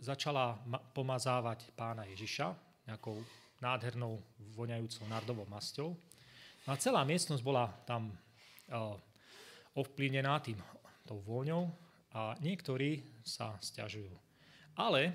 začala 0.00 0.56
pomazávať 0.96 1.76
pána 1.76 2.08
Ježiša 2.08 2.56
nejakou 2.88 3.20
nádhernou 3.60 4.16
voňajúcou 4.56 5.04
nardovou 5.12 5.44
masťou. 5.44 5.92
No 6.64 6.68
a 6.72 6.80
celá 6.80 7.04
miestnosť 7.04 7.44
bola 7.44 7.68
tam 7.84 8.16
ovplyvnená 9.76 10.40
tým, 10.40 10.56
tou 11.04 11.20
vôňou 11.20 11.68
a 12.16 12.32
niektorí 12.40 13.04
sa 13.20 13.60
stiažujú. 13.60 14.08
Ale 14.80 15.12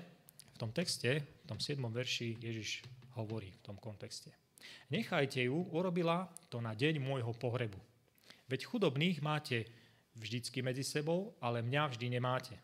v 0.54 0.56
tom 0.58 0.70
texte, 0.70 1.18
v 1.18 1.44
tom 1.50 1.58
7. 1.58 1.82
verši 1.82 2.38
Ježiš 2.38 3.01
hovorí 3.18 3.52
v 3.52 3.62
tom 3.64 3.76
kontexte. 3.78 4.32
Nechajte 4.90 5.42
ju, 5.42 5.68
urobila 5.74 6.30
to 6.46 6.62
na 6.62 6.72
deň 6.76 7.02
môjho 7.02 7.34
pohrebu. 7.34 7.78
Veď 8.46 8.68
chudobných 8.68 9.18
máte 9.24 9.66
vždycky 10.14 10.60
medzi 10.60 10.84
sebou, 10.84 11.34
ale 11.40 11.64
mňa 11.64 11.82
vždy 11.92 12.06
nemáte. 12.12 12.54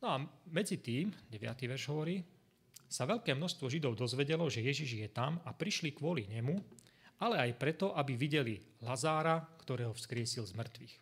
No 0.00 0.06
a 0.08 0.16
medzi 0.48 0.80
tým, 0.80 1.12
9. 1.32 1.40
verš 1.68 1.88
hovorí, 1.92 2.20
sa 2.88 3.08
veľké 3.08 3.34
množstvo 3.34 3.66
Židov 3.66 3.98
dozvedelo, 3.98 4.46
že 4.46 4.62
Ježiš 4.62 4.90
je 5.00 5.08
tam 5.10 5.40
a 5.42 5.50
prišli 5.50 5.96
kvôli 5.96 6.30
nemu, 6.30 6.54
ale 7.18 7.40
aj 7.40 7.58
preto, 7.58 7.96
aby 7.96 8.14
videli 8.14 8.60
Lazára, 8.84 9.40
ktorého 9.58 9.96
vzkriesil 9.96 10.44
z 10.44 10.52
mŕtvych. 10.54 10.94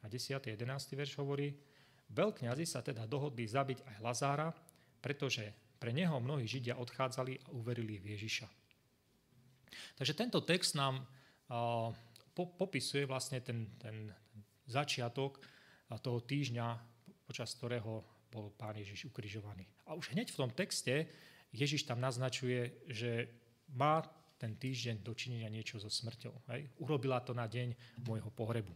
A 0.00 0.08
10. 0.08 0.56
11. 0.56 0.64
verš 0.96 1.12
hovorí, 1.20 1.52
veľkňazi 2.14 2.64
sa 2.64 2.80
teda 2.80 3.04
dohodli 3.04 3.44
zabiť 3.44 3.84
aj 3.84 3.96
Lazára, 4.00 4.48
pretože 5.02 5.69
pre 5.80 5.96
neho 5.96 6.20
mnohí 6.20 6.44
Židia 6.44 6.76
odchádzali 6.76 7.40
a 7.40 7.56
uverili 7.56 7.96
v 7.96 8.12
Ježiša. 8.14 8.46
Takže 9.96 10.12
tento 10.12 10.44
text 10.44 10.76
nám 10.76 11.00
po, 12.36 12.44
popisuje 12.52 13.08
vlastne 13.08 13.40
ten, 13.40 13.72
ten 13.80 14.12
začiatok 14.68 15.40
toho 16.04 16.20
týždňa, 16.20 16.66
počas 17.24 17.56
ktorého 17.56 18.04
bol 18.30 18.52
pán 18.54 18.78
Ježiš 18.78 19.10
ukrižovaný. 19.10 19.66
A 19.88 19.96
už 19.96 20.14
hneď 20.14 20.30
v 20.30 20.38
tom 20.38 20.50
texte 20.52 21.08
Ježiš 21.50 21.88
tam 21.88 21.98
naznačuje, 21.98 22.86
že 22.86 23.26
má 23.74 24.06
ten 24.38 24.54
týždeň 24.54 25.02
dočinenia 25.02 25.50
niečo 25.50 25.82
so 25.82 25.90
smrťou. 25.90 26.32
Hej? 26.54 26.70
Urobila 26.78 27.18
to 27.20 27.34
na 27.34 27.50
deň 27.50 27.74
môjho 28.06 28.30
pohrebu. 28.30 28.72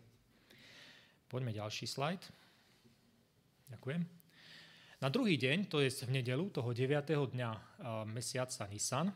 Poďme 1.30 1.54
ďalší 1.54 1.86
slajd. 1.86 2.20
Ďakujem. 3.70 4.23
Na 5.04 5.12
druhý 5.12 5.36
deň, 5.36 5.68
to 5.68 5.84
je 5.84 5.92
v 6.08 6.16
nedelu, 6.16 6.48
toho 6.48 6.72
9. 6.72 6.88
dňa 7.04 7.50
mesiaca 8.08 8.64
Nisan, 8.72 9.12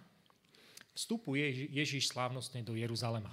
vstupuje 0.92 1.73
Ježíš 1.73 2.12
slávnostne 2.12 2.61
do 2.61 2.76
Jeruzalema. 2.76 3.33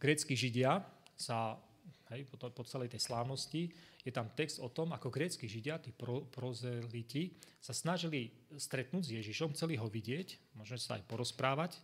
Grécky 0.00 0.32
židia 0.32 0.80
sa 1.12 1.60
hej, 2.08 2.24
po, 2.24 2.40
to, 2.40 2.48
po 2.48 2.64
celej 2.64 2.88
tej 2.88 3.04
slávnosti 3.04 3.68
je 4.00 4.12
tam 4.16 4.32
text 4.32 4.64
o 4.64 4.72
tom, 4.72 4.96
ako 4.96 5.12
grécky 5.12 5.44
židia, 5.44 5.76
tí 5.76 5.92
pro, 5.92 6.24
prozeliti, 6.24 7.36
sa 7.60 7.76
snažili 7.76 8.32
stretnúť 8.56 9.04
s 9.04 9.14
Ježišom, 9.20 9.52
chceli 9.52 9.76
ho 9.76 9.92
vidieť, 9.92 10.56
môžeme 10.56 10.80
sa 10.80 10.96
aj 10.96 11.04
porozprávať. 11.04 11.76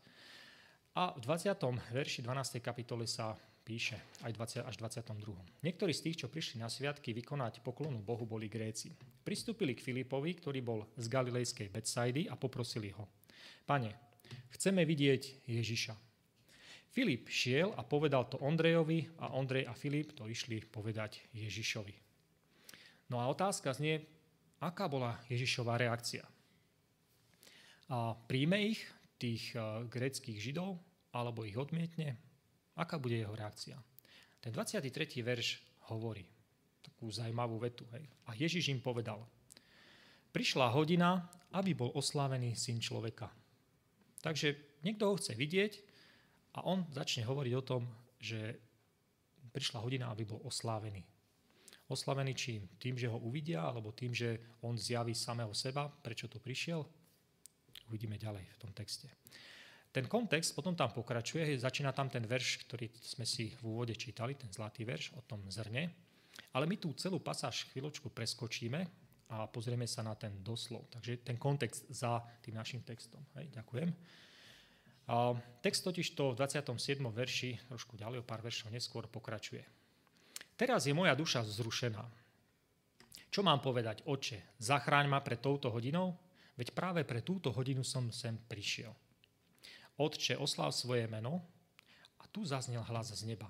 A 0.96 1.12
v 1.12 1.28
20. 1.28 1.52
verši 1.92 2.24
12. 2.24 2.56
kapitole 2.64 3.04
sa 3.04 3.36
píše, 3.62 3.96
aj 4.26 4.34
20 4.34 4.68
až 4.68 4.74
22. 4.76 5.62
Niektorí 5.62 5.94
z 5.94 6.02
tých, 6.10 6.18
čo 6.22 6.28
prišli 6.28 6.58
na 6.58 6.66
sviatky 6.66 7.14
vykonať 7.14 7.62
poklonu 7.62 8.02
Bohu, 8.02 8.26
boli 8.26 8.50
Gréci. 8.50 8.90
Pristúpili 9.22 9.78
k 9.78 9.82
Filipovi, 9.86 10.34
ktorý 10.36 10.60
bol 10.60 10.80
z 10.98 11.06
galilejskej 11.06 11.70
Betsaidy 11.70 12.26
a 12.26 12.34
poprosili 12.34 12.90
ho. 12.90 13.06
Pane, 13.62 13.94
chceme 14.58 14.82
vidieť 14.82 15.46
Ježiša. 15.46 15.94
Filip 16.92 17.32
šiel 17.32 17.72
a 17.72 17.80
povedal 17.86 18.28
to 18.28 18.36
Ondrejovi 18.44 19.08
a 19.24 19.32
Ondrej 19.32 19.64
a 19.64 19.72
Filip 19.72 20.12
to 20.12 20.28
išli 20.28 20.60
povedať 20.60 21.24
Ježišovi. 21.32 21.96
No 23.08 23.22
a 23.22 23.32
otázka 23.32 23.72
znie, 23.72 24.04
aká 24.60 24.92
bola 24.92 25.16
Ježišová 25.32 25.80
reakcia? 25.80 26.26
A 27.88 28.12
príjme 28.28 28.60
ich, 28.60 28.84
tých 29.16 29.54
uh, 29.54 29.86
gréckých 29.86 30.36
židov, 30.36 30.82
alebo 31.14 31.46
ich 31.46 31.56
odmietne? 31.56 32.18
Aká 32.76 32.96
bude 32.96 33.16
jeho 33.20 33.36
reakcia? 33.36 33.76
Ten 34.40 34.50
23. 34.50 35.22
verš 35.22 35.60
hovorí 35.92 36.24
takú 36.82 37.06
zaujímavú 37.12 37.62
vetu. 37.62 37.86
Hej. 37.94 38.04
A 38.26 38.34
Ježiš 38.34 38.72
im 38.74 38.80
povedal, 38.82 39.22
prišla 40.34 40.72
hodina, 40.72 41.30
aby 41.52 41.76
bol 41.76 41.92
oslávený 41.94 42.56
syn 42.56 42.80
človeka. 42.80 43.30
Takže 44.24 44.80
niekto 44.82 45.10
ho 45.10 45.18
chce 45.18 45.36
vidieť, 45.36 45.72
a 46.52 46.68
on 46.68 46.84
začne 46.92 47.24
hovoriť 47.24 47.54
o 47.56 47.64
tom, 47.64 47.82
že 48.20 48.60
prišla 49.52 49.80
hodina, 49.80 50.12
aby 50.12 50.28
bol 50.28 50.40
oslávený. 50.44 51.00
Oslavený 51.88 52.32
čím? 52.36 52.68
Tým, 52.76 52.96
že 52.96 53.08
ho 53.08 53.20
uvidia, 53.20 53.64
alebo 53.64 53.92
tým, 53.92 54.12
že 54.12 54.60
on 54.64 54.76
zjaví 54.76 55.16
samého 55.16 55.52
seba, 55.56 55.88
prečo 55.88 56.28
to 56.28 56.40
prišiel? 56.40 56.84
Uvidíme 57.88 58.20
ďalej 58.20 58.44
v 58.48 58.60
tom 58.60 58.72
texte. 58.72 59.08
Ten 59.92 60.08
kontext 60.08 60.56
potom 60.56 60.72
tam 60.72 60.88
pokračuje, 60.88 61.52
začína 61.60 61.92
tam 61.92 62.08
ten 62.08 62.24
verš, 62.24 62.64
ktorý 62.64 62.88
sme 62.96 63.28
si 63.28 63.52
v 63.60 63.76
úvode 63.76 63.92
čítali, 63.92 64.32
ten 64.32 64.48
zlatý 64.48 64.88
verš 64.88 65.12
o 65.14 65.22
tom 65.28 65.44
zrne. 65.52 65.92
Ale 66.56 66.64
my 66.64 66.80
tú 66.80 66.96
celú 66.96 67.20
pasáž 67.20 67.68
chvíľočku 67.68 68.08
preskočíme 68.08 68.80
a 69.36 69.44
pozrieme 69.52 69.84
sa 69.84 70.00
na 70.00 70.16
ten 70.16 70.40
doslov. 70.40 70.88
Takže 70.88 71.20
ten 71.20 71.36
kontext 71.36 71.92
za 71.92 72.24
tým 72.40 72.56
našim 72.56 72.80
textom. 72.80 73.20
Hej, 73.36 73.52
ďakujem. 73.52 73.92
A 75.12 75.36
text 75.60 75.84
totiž 75.84 76.16
to 76.16 76.32
v 76.32 76.40
27. 76.40 77.04
verši, 77.12 77.60
trošku 77.68 78.00
ďalej 78.00 78.24
o 78.24 78.28
pár 78.28 78.40
veršov 78.40 78.72
neskôr, 78.72 79.04
pokračuje. 79.12 79.60
Teraz 80.56 80.88
je 80.88 80.96
moja 80.96 81.12
duša 81.12 81.44
zrušená. 81.44 82.00
Čo 83.32 83.40
mám 83.44 83.60
povedať, 83.60 84.04
oče, 84.08 84.56
zachráň 84.56 85.08
ma 85.08 85.20
pred 85.20 85.40
touto 85.40 85.68
hodinou? 85.68 86.16
Veď 86.56 86.76
práve 86.76 87.00
pre 87.04 87.24
túto 87.24 87.52
hodinu 87.52 87.80
som 87.84 88.12
sem 88.12 88.36
prišiel. 88.36 88.92
Otče, 90.02 90.34
osláv 90.34 90.74
svoje 90.74 91.06
meno 91.06 91.38
a 92.18 92.26
tu 92.26 92.42
zaznel 92.42 92.82
hlas 92.82 93.14
z 93.14 93.22
neba. 93.22 93.46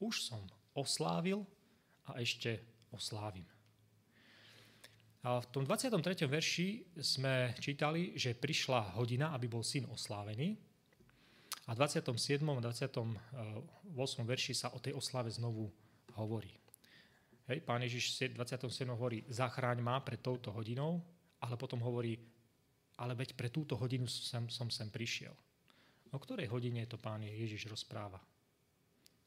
Už 0.00 0.24
som 0.24 0.40
oslávil 0.72 1.44
a 2.08 2.16
ešte 2.16 2.64
oslávim. 2.88 3.44
A 5.22 5.38
v 5.38 5.46
tom 5.52 5.62
23. 5.68 6.26
verši 6.26 6.96
sme 6.98 7.54
čítali, 7.60 8.16
že 8.16 8.34
prišla 8.34 8.96
hodina, 8.98 9.36
aby 9.36 9.46
bol 9.52 9.60
syn 9.60 9.86
oslávený 9.86 10.56
a 11.68 11.76
v 11.76 11.78
27. 11.78 12.42
a 12.42 12.60
28. 12.64 12.98
verši 14.26 14.52
sa 14.56 14.74
o 14.74 14.82
tej 14.82 14.98
oslave 14.98 15.30
znovu 15.30 15.70
hovorí. 16.18 16.50
Hej, 17.46 17.62
pán 17.62 17.84
Ježiš 17.86 18.32
v 18.32 18.40
27. 18.40 18.88
hovorí, 18.90 19.22
zachráň 19.30 19.78
ma 19.78 20.02
pred 20.02 20.18
touto 20.18 20.50
hodinou, 20.50 21.04
ale 21.38 21.54
potom 21.54 21.78
hovorí, 21.84 22.18
ale 22.98 23.14
veď 23.14 23.38
pre 23.38 23.46
túto 23.52 23.78
hodinu 23.78 24.10
som, 24.10 24.48
sem 24.50 24.88
prišiel. 24.90 25.34
O 26.12 26.20
ktorej 26.20 26.52
hodine 26.52 26.84
to 26.84 27.00
pán 27.00 27.24
Ježiš 27.24 27.72
rozpráva? 27.72 28.20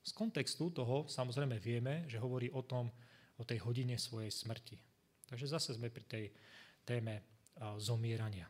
Z 0.05 0.13
kontextu 0.13 0.69
toho 0.69 1.09
samozrejme 1.09 1.57
vieme, 1.57 2.05
že 2.05 2.21
hovorí 2.21 2.53
o 2.53 2.61
tom, 2.61 2.93
o 3.35 3.43
tej 3.43 3.65
hodine 3.65 3.97
svojej 3.97 4.29
smrti. 4.29 4.77
Takže 5.25 5.49
zase 5.49 5.73
sme 5.73 5.89
pri 5.89 6.05
tej 6.05 6.25
téme 6.85 7.25
zomierania. 7.81 8.45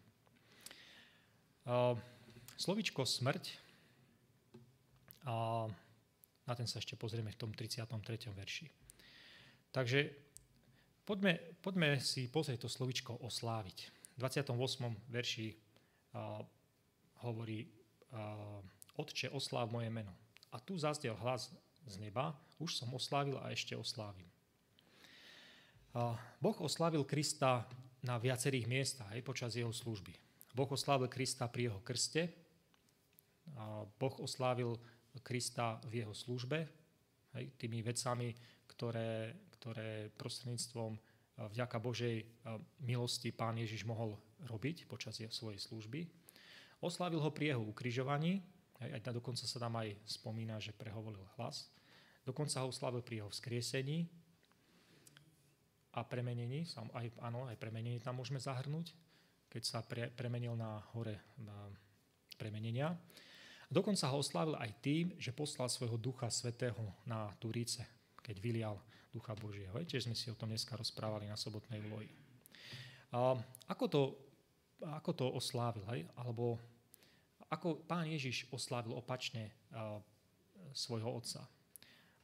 Slovičko 2.60 3.08
smrť 3.08 3.44
a 5.26 5.66
na 6.46 6.54
ten 6.54 6.68
sa 6.68 6.84
ešte 6.84 7.00
pozrieme 7.00 7.32
v 7.32 7.40
tom 7.40 7.50
33. 7.56 7.88
verši. 8.36 8.68
Takže 9.72 10.00
poďme, 11.08 11.40
poďme 11.64 11.98
si 12.04 12.28
pozrieť 12.28 12.68
to 12.68 12.70
slovičko 12.70 13.24
osláviť. 13.24 13.78
V 14.14 14.18
28. 14.20 14.52
verši 15.10 15.48
hovorí 17.26 17.66
Otče, 18.96 19.30
osláv 19.30 19.72
moje 19.72 19.92
meno. 19.92 20.16
A 20.52 20.60
tu 20.62 20.80
zazdel 20.80 21.16
hlas 21.20 21.52
z 21.86 21.96
neba, 22.00 22.32
už 22.58 22.80
som 22.80 22.90
oslávil 22.96 23.36
a 23.44 23.52
ešte 23.52 23.76
oslávim. 23.76 24.28
Boh 26.40 26.58
oslávil 26.60 27.04
Krista 27.08 27.68
na 28.04 28.20
viacerých 28.20 28.68
miestach 28.68 29.10
aj 29.12 29.24
počas 29.24 29.52
jeho 29.56 29.72
služby. 29.72 30.12
Boh 30.56 30.68
oslávil 30.68 31.12
Krista 31.12 31.48
pri 31.52 31.72
jeho 31.72 31.80
krste, 31.84 32.32
Boh 34.00 34.16
oslávil 34.20 34.80
Krista 35.24 35.80
v 35.88 36.04
jeho 36.04 36.16
službe, 36.16 36.68
hej, 37.38 37.46
tými 37.56 37.80
vecami, 37.80 38.36
ktoré, 38.68 39.32
ktoré 39.60 40.12
prostredníctvom 40.20 40.92
e, 40.96 41.00
vďaka 41.56 41.78
Božej 41.80 42.16
e, 42.20 42.26
milosti 42.84 43.32
pán 43.32 43.56
Ježiš 43.56 43.88
mohol 43.88 44.20
robiť 44.44 44.90
počas 44.92 45.16
svojej 45.16 45.62
služby. 45.62 46.04
Oslávil 46.86 47.18
ho 47.18 47.34
pri 47.34 47.58
jeho 47.58 47.66
ukrižovaní, 47.66 48.46
hej, 48.78 48.90
aj 48.94 49.10
dokonca 49.10 49.42
sa 49.50 49.58
tam 49.58 49.82
aj 49.82 49.98
spomína, 50.06 50.62
že 50.62 50.70
prehovoril 50.70 51.26
hlas. 51.34 51.66
Dokonca 52.22 52.62
ho 52.62 52.70
oslávil 52.70 53.02
pri 53.02 53.26
jeho 53.26 53.30
vzkriesení 53.34 54.06
a 55.98 56.06
premenení, 56.06 56.70
aj, 56.94 57.08
áno, 57.26 57.50
aj 57.50 57.58
premenenie 57.58 57.98
tam 57.98 58.22
môžeme 58.22 58.38
zahrnúť, 58.38 58.94
keď 59.50 59.64
sa 59.66 59.82
pre, 59.82 60.14
premenil 60.14 60.54
na 60.54 60.78
hore 60.94 61.34
na 61.42 61.58
premenenia. 62.38 62.94
Dokonca 63.66 64.06
ho 64.14 64.22
oslávil 64.22 64.54
aj 64.62 64.72
tým, 64.84 65.06
že 65.18 65.34
poslal 65.34 65.72
svojho 65.72 65.98
ducha 65.98 66.30
svetého 66.30 66.86
na 67.10 67.34
Turíce, 67.42 67.82
keď 68.22 68.36
vylial 68.38 68.78
ducha 69.10 69.34
Božieho. 69.34 69.74
Tiež 69.82 70.06
sme 70.06 70.14
si 70.14 70.30
o 70.30 70.38
tom 70.38 70.54
dneska 70.54 70.78
rozprávali 70.78 71.26
na 71.26 71.40
sobotnej 71.40 71.82
vloji. 71.82 72.12
A 73.16 73.40
ako, 73.72 73.86
to, 73.88 74.02
ako 74.84 75.12
to 75.16 75.26
oslávil? 75.32 75.88
Hej? 75.96 76.06
Alebo 76.20 76.60
ako 77.50 77.86
pán 77.86 78.10
Ježiš 78.10 78.50
oslávil 78.50 78.96
opačne 78.96 79.54
a, 79.72 80.02
svojho 80.74 81.10
otca? 81.10 81.46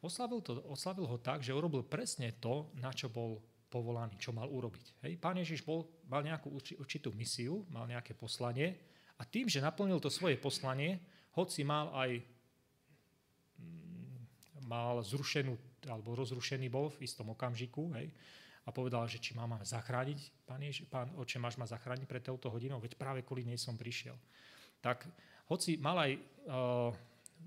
Oslávil, 0.02 0.42
to, 0.42 0.58
oslávil 0.66 1.06
ho 1.06 1.18
tak, 1.22 1.46
že 1.46 1.54
urobil 1.54 1.86
presne 1.86 2.34
to, 2.42 2.74
na 2.82 2.90
čo 2.90 3.06
bol 3.06 3.38
povolaný, 3.72 4.18
čo 4.18 4.34
mal 4.34 4.50
urobiť. 4.50 5.06
Hej? 5.08 5.14
Pán 5.22 5.38
Ježiš 5.38 5.64
bol, 5.64 5.88
mal 6.10 6.26
nejakú 6.26 6.52
určitú 6.52 7.14
misiu, 7.16 7.64
mal 7.72 7.88
nejaké 7.88 8.18
poslanie 8.18 8.76
a 9.16 9.24
tým, 9.24 9.48
že 9.48 9.64
naplnil 9.64 10.02
to 10.02 10.10
svoje 10.10 10.36
poslanie, 10.36 11.00
hoci 11.38 11.64
mal 11.64 11.94
aj 11.96 12.20
mm, 13.62 14.66
mal 14.68 15.00
zrušenú, 15.06 15.56
alebo 15.88 16.18
rozrušený 16.18 16.68
bol 16.68 16.92
v 16.92 17.08
istom 17.08 17.32
okamžiku, 17.32 17.94
hej, 17.96 18.12
a 18.62 18.70
povedal, 18.70 19.10
že 19.10 19.18
či 19.18 19.34
má 19.34 19.50
ma 19.50 19.58
zachrániť, 19.62 20.46
pán, 20.46 20.62
Jež, 20.62 20.86
pán 20.86 21.10
oče, 21.18 21.42
máš 21.42 21.58
ma 21.58 21.66
zachrániť 21.66 22.06
pred 22.06 22.22
touto 22.22 22.52
hodinou, 22.54 22.78
veď 22.78 22.94
práve 22.94 23.26
kvôli 23.26 23.42
nej 23.42 23.58
som 23.58 23.74
prišiel. 23.74 24.14
Tak 24.82 25.06
hoci 25.48 25.78
mal 25.78 25.98
aj 25.98 26.12
uh, 26.18 26.92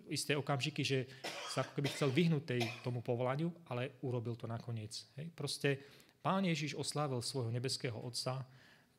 isté 0.09 0.37
okamžiky, 0.37 0.83
že 0.87 1.07
sa 1.51 1.63
ako 1.63 1.79
keby 1.79 1.89
chcel 1.91 2.11
vyhnúť 2.11 2.45
tej, 2.45 2.63
tomu 2.83 3.01
povolaniu, 3.01 3.51
ale 3.71 3.99
urobil 4.03 4.35
to 4.39 4.47
nakoniec. 4.47 5.07
Hej. 5.19 5.31
Proste 5.33 5.69
pán 6.23 6.45
Ježiš 6.45 6.75
oslávil 6.75 7.21
svojho 7.23 7.51
nebeského 7.51 7.97
Otca 7.97 8.43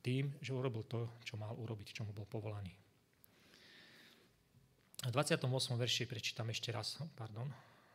tým, 0.05 0.29
že 0.41 0.53
urobil 0.53 0.85
to, 0.85 1.09
čo 1.25 1.35
mal 1.35 1.57
urobiť, 1.57 1.95
čomu 1.95 2.13
bol 2.13 2.29
povolaný. 2.29 2.69
V 5.05 5.11
28. 5.13 5.45
verši 5.77 6.09
prečítam 6.09 6.49
ešte 6.49 6.73
raz, 6.73 6.97
pardon, 7.13 7.45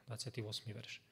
28. 0.07 0.47
verš. 0.71 1.03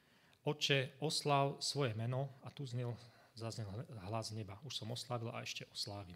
Oče, 0.47 0.99
oslav 1.03 1.59
svoje 1.59 1.91
meno 1.95 2.31
a 2.43 2.51
tu 2.51 2.63
znel, 2.63 2.95
zaznel 3.35 3.67
hlas 4.07 4.31
neba. 4.31 4.55
Už 4.63 4.79
som 4.79 4.87
oslavil 4.91 5.27
a 5.35 5.43
ešte 5.43 5.67
oslávim. 5.75 6.15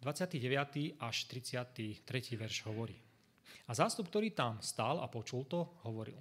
29. 0.00 0.96
až 0.96 1.16
33. 1.28 2.04
verš 2.40 2.64
hovorí. 2.66 2.96
A 3.68 3.76
zástup, 3.76 4.08
ktorý 4.08 4.32
tam 4.32 4.58
stál 4.64 4.98
a 4.98 5.06
počul 5.06 5.44
to, 5.44 5.78
hovoril. 5.86 6.18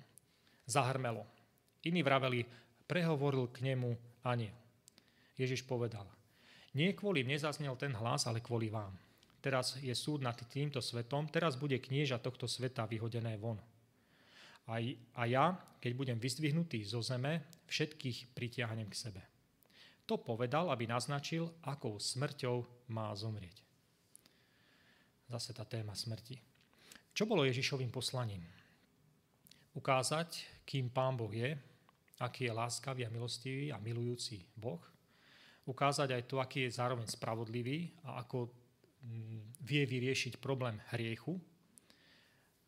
Zahrmelo. 0.67 1.25
Iní 1.87 2.03
vraveli, 2.03 2.43
prehovoril 2.85 3.49
k 3.49 3.73
nemu 3.73 3.89
aniel. 4.27 4.55
Ježiš 5.39 5.63
povedal, 5.63 6.05
nie 6.75 6.91
kvôli 6.91 7.23
mne 7.23 7.39
zaznel 7.39 7.73
ten 7.79 7.95
hlas, 7.95 8.27
ale 8.27 8.43
kvôli 8.43 8.67
vám 8.67 8.91
teraz 9.39 9.79
je 9.79 9.95
súd 9.95 10.21
nad 10.21 10.35
týmto 10.35 10.83
svetom, 10.83 11.31
teraz 11.31 11.55
bude 11.55 11.79
knieža 11.79 12.19
tohto 12.19 12.45
sveta 12.45 12.85
vyhodené 12.85 13.39
von. 13.39 13.57
A, 14.69 14.77
a 15.17 15.23
ja, 15.25 15.57
keď 15.81 15.91
budem 15.97 16.17
vyzdvihnutý 16.21 16.85
zo 16.85 17.01
zeme, 17.01 17.41
všetkých 17.65 18.37
pritiahnem 18.37 18.85
k 18.91 18.99
sebe. 19.09 19.21
To 20.05 20.21
povedal, 20.21 20.69
aby 20.69 20.85
naznačil, 20.85 21.49
akou 21.65 21.97
smrťou 21.97 22.89
má 22.93 23.09
zomrieť. 23.17 23.65
Zase 25.29 25.53
tá 25.53 25.61
téma 25.61 25.93
smrti. 25.93 26.41
Čo 27.13 27.29
bolo 27.29 27.45
Ježišovým 27.45 27.93
poslaním? 27.93 28.41
Ukázať, 29.77 30.65
kým 30.65 30.89
Pán 30.89 31.13
Boh 31.13 31.29
je, 31.29 31.53
aký 32.17 32.49
je 32.49 32.53
láskavý 32.53 33.05
a 33.05 33.13
milostivý 33.13 33.69
a 33.69 33.77
milujúci 33.77 34.41
Boh. 34.57 34.81
Ukázať 35.69 36.17
aj 36.17 36.23
to, 36.25 36.41
aký 36.41 36.65
je 36.65 36.77
zároveň 36.81 37.05
spravodlivý 37.05 37.93
a 38.09 38.25
ako 38.25 38.49
mm, 39.05 39.61
vie 39.61 39.83
vyriešiť 39.85 40.41
problém 40.41 40.81
hriechu. 40.89 41.37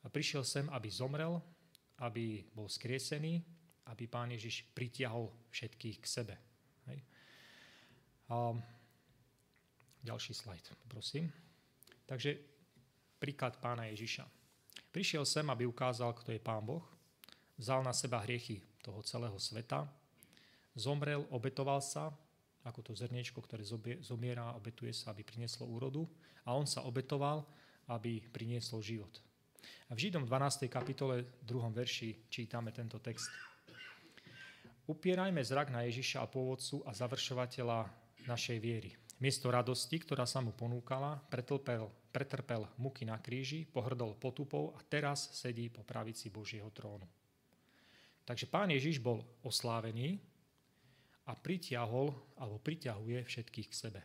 A 0.05 0.09
prišiel 0.13 0.45
sem, 0.45 0.69
aby 0.69 0.93
zomrel, 0.93 1.41
aby 2.05 2.45
bol 2.53 2.69
skriesený, 2.69 3.41
aby 3.89 4.05
Pán 4.05 4.29
Ježiš 4.37 4.69
pritiahol 4.77 5.33
všetkých 5.49 5.97
k 5.97 6.05
sebe. 6.05 6.35
Hej. 6.93 6.99
A 8.29 8.53
ďalší 10.05 10.33
slajd, 10.37 10.77
prosím. 10.85 11.33
Takže 12.11 12.35
príklad 13.23 13.55
pána 13.63 13.87
Ježiša. 13.87 14.27
Prišiel 14.91 15.23
sem, 15.23 15.47
aby 15.47 15.63
ukázal, 15.63 16.11
kto 16.11 16.35
je 16.35 16.43
pán 16.43 16.59
Boh, 16.59 16.83
vzal 17.55 17.79
na 17.87 17.95
seba 17.95 18.19
hriechy 18.19 18.59
toho 18.83 18.99
celého 18.99 19.39
sveta, 19.39 19.87
zomrel, 20.75 21.23
obetoval 21.31 21.79
sa, 21.79 22.11
ako 22.67 22.83
to 22.83 22.91
zrniečko, 22.99 23.39
ktoré 23.39 23.63
zomiera 24.03 24.51
obetuje 24.59 24.91
sa, 24.91 25.15
aby 25.15 25.23
prinieslo 25.23 25.63
úrodu, 25.71 26.03
a 26.43 26.51
on 26.51 26.67
sa 26.67 26.83
obetoval, 26.83 27.47
aby 27.87 28.19
priniesol 28.27 28.83
život. 28.83 29.23
A 29.87 29.95
v 29.95 30.11
Židom 30.11 30.27
12. 30.27 30.67
kapitole 30.67 31.39
2. 31.47 31.71
verši 31.71 32.27
čítame 32.27 32.75
tento 32.75 32.99
text. 32.99 33.31
Upierajme 34.83 35.39
zrak 35.39 35.71
na 35.71 35.87
Ježiša 35.87 36.27
a 36.27 36.27
pôvodcu 36.27 36.83
a 36.83 36.91
završovateľa 36.91 37.87
našej 38.27 38.57
viery. 38.59 38.91
Miesto 39.21 39.53
radosti, 39.53 40.01
ktorá 40.01 40.25
sa 40.25 40.41
mu 40.41 40.49
ponúkala, 40.49 41.21
pretrpel, 41.29 41.85
pretrpel 42.09 42.65
muky 42.81 43.05
na 43.05 43.21
kríži, 43.21 43.69
pohrdol 43.69 44.17
potupou 44.17 44.73
a 44.73 44.81
teraz 44.81 45.29
sedí 45.37 45.69
po 45.69 45.85
pravici 45.85 46.33
Božieho 46.33 46.73
trónu. 46.73 47.05
Takže 48.25 48.49
pán 48.49 48.73
Ježiš 48.73 48.97
bol 48.97 49.21
oslávený 49.45 50.17
a 51.29 51.37
pritiahol 51.37 52.09
alebo 52.33 52.57
priťahuje 52.65 53.21
všetkých 53.21 53.69
k 53.69 53.77
sebe. 53.77 54.01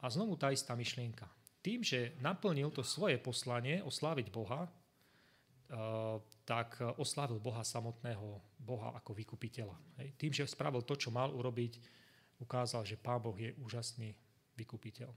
A 0.00 0.08
znovu 0.08 0.40
tá 0.40 0.48
istá 0.48 0.72
myšlienka. 0.72 1.28
Tým, 1.60 1.84
že 1.84 2.16
naplnil 2.24 2.72
to 2.72 2.80
svoje 2.80 3.20
poslanie 3.20 3.84
osláviť 3.84 4.32
Boha, 4.32 4.64
eh, 4.64 6.16
tak 6.48 6.80
oslávil 6.96 7.36
Boha 7.36 7.60
samotného, 7.60 8.40
Boha 8.56 8.96
ako 8.96 9.12
vykupiteľa. 9.12 9.76
Tým, 10.16 10.32
že 10.32 10.48
spravil 10.48 10.80
to, 10.88 10.96
čo 10.96 11.12
mal 11.12 11.28
urobiť, 11.36 12.00
ukázal, 12.40 12.82
že 12.88 12.96
Pán 12.96 13.20
Boh 13.20 13.36
je 13.36 13.52
úžasný 13.60 14.16
vykupiteľ. 14.56 15.12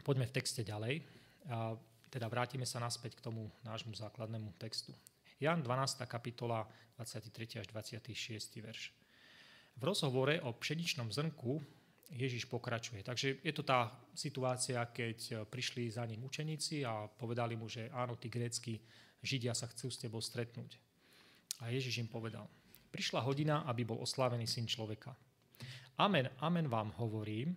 Poďme 0.00 0.26
v 0.26 0.34
texte 0.34 0.64
ďalej. 0.64 1.04
A 1.52 1.76
teda 2.10 2.26
vrátime 2.26 2.64
sa 2.66 2.80
naspäť 2.82 3.20
k 3.20 3.24
tomu 3.28 3.52
nášmu 3.62 3.94
základnému 3.94 4.56
textu. 4.58 4.90
Jan 5.38 5.62
12. 5.62 6.04
kapitola 6.08 6.66
23. 6.98 7.60
až 7.62 7.66
26. 7.72 8.60
verš. 8.60 8.92
V 9.76 9.82
rozhovore 9.84 10.36
o 10.44 10.52
pšeničnom 10.52 11.08
zrnku 11.08 11.62
Ježiš 12.10 12.50
pokračuje. 12.50 13.06
Takže 13.06 13.40
je 13.40 13.52
to 13.54 13.62
tá 13.62 13.88
situácia, 14.12 14.82
keď 14.90 15.46
prišli 15.46 15.88
za 15.88 16.02
ním 16.04 16.26
učeníci 16.26 16.82
a 16.82 17.06
povedali 17.06 17.54
mu, 17.54 17.70
že 17.70 17.86
áno, 17.94 18.18
tí 18.18 18.26
grécky 18.26 18.82
Židia 19.22 19.54
sa 19.54 19.70
chcú 19.70 19.88
s 19.88 20.00
tebou 20.00 20.20
stretnúť. 20.20 20.76
A 21.62 21.70
Ježiš 21.70 22.02
im 22.02 22.10
povedal, 22.10 22.48
Prišla 22.90 23.22
hodina, 23.22 23.62
aby 23.70 23.86
bol 23.86 24.02
oslávený 24.02 24.50
syn 24.50 24.66
človeka. 24.66 25.14
Amen, 25.98 26.26
amen 26.42 26.66
vám 26.66 26.90
hovorím, 26.98 27.54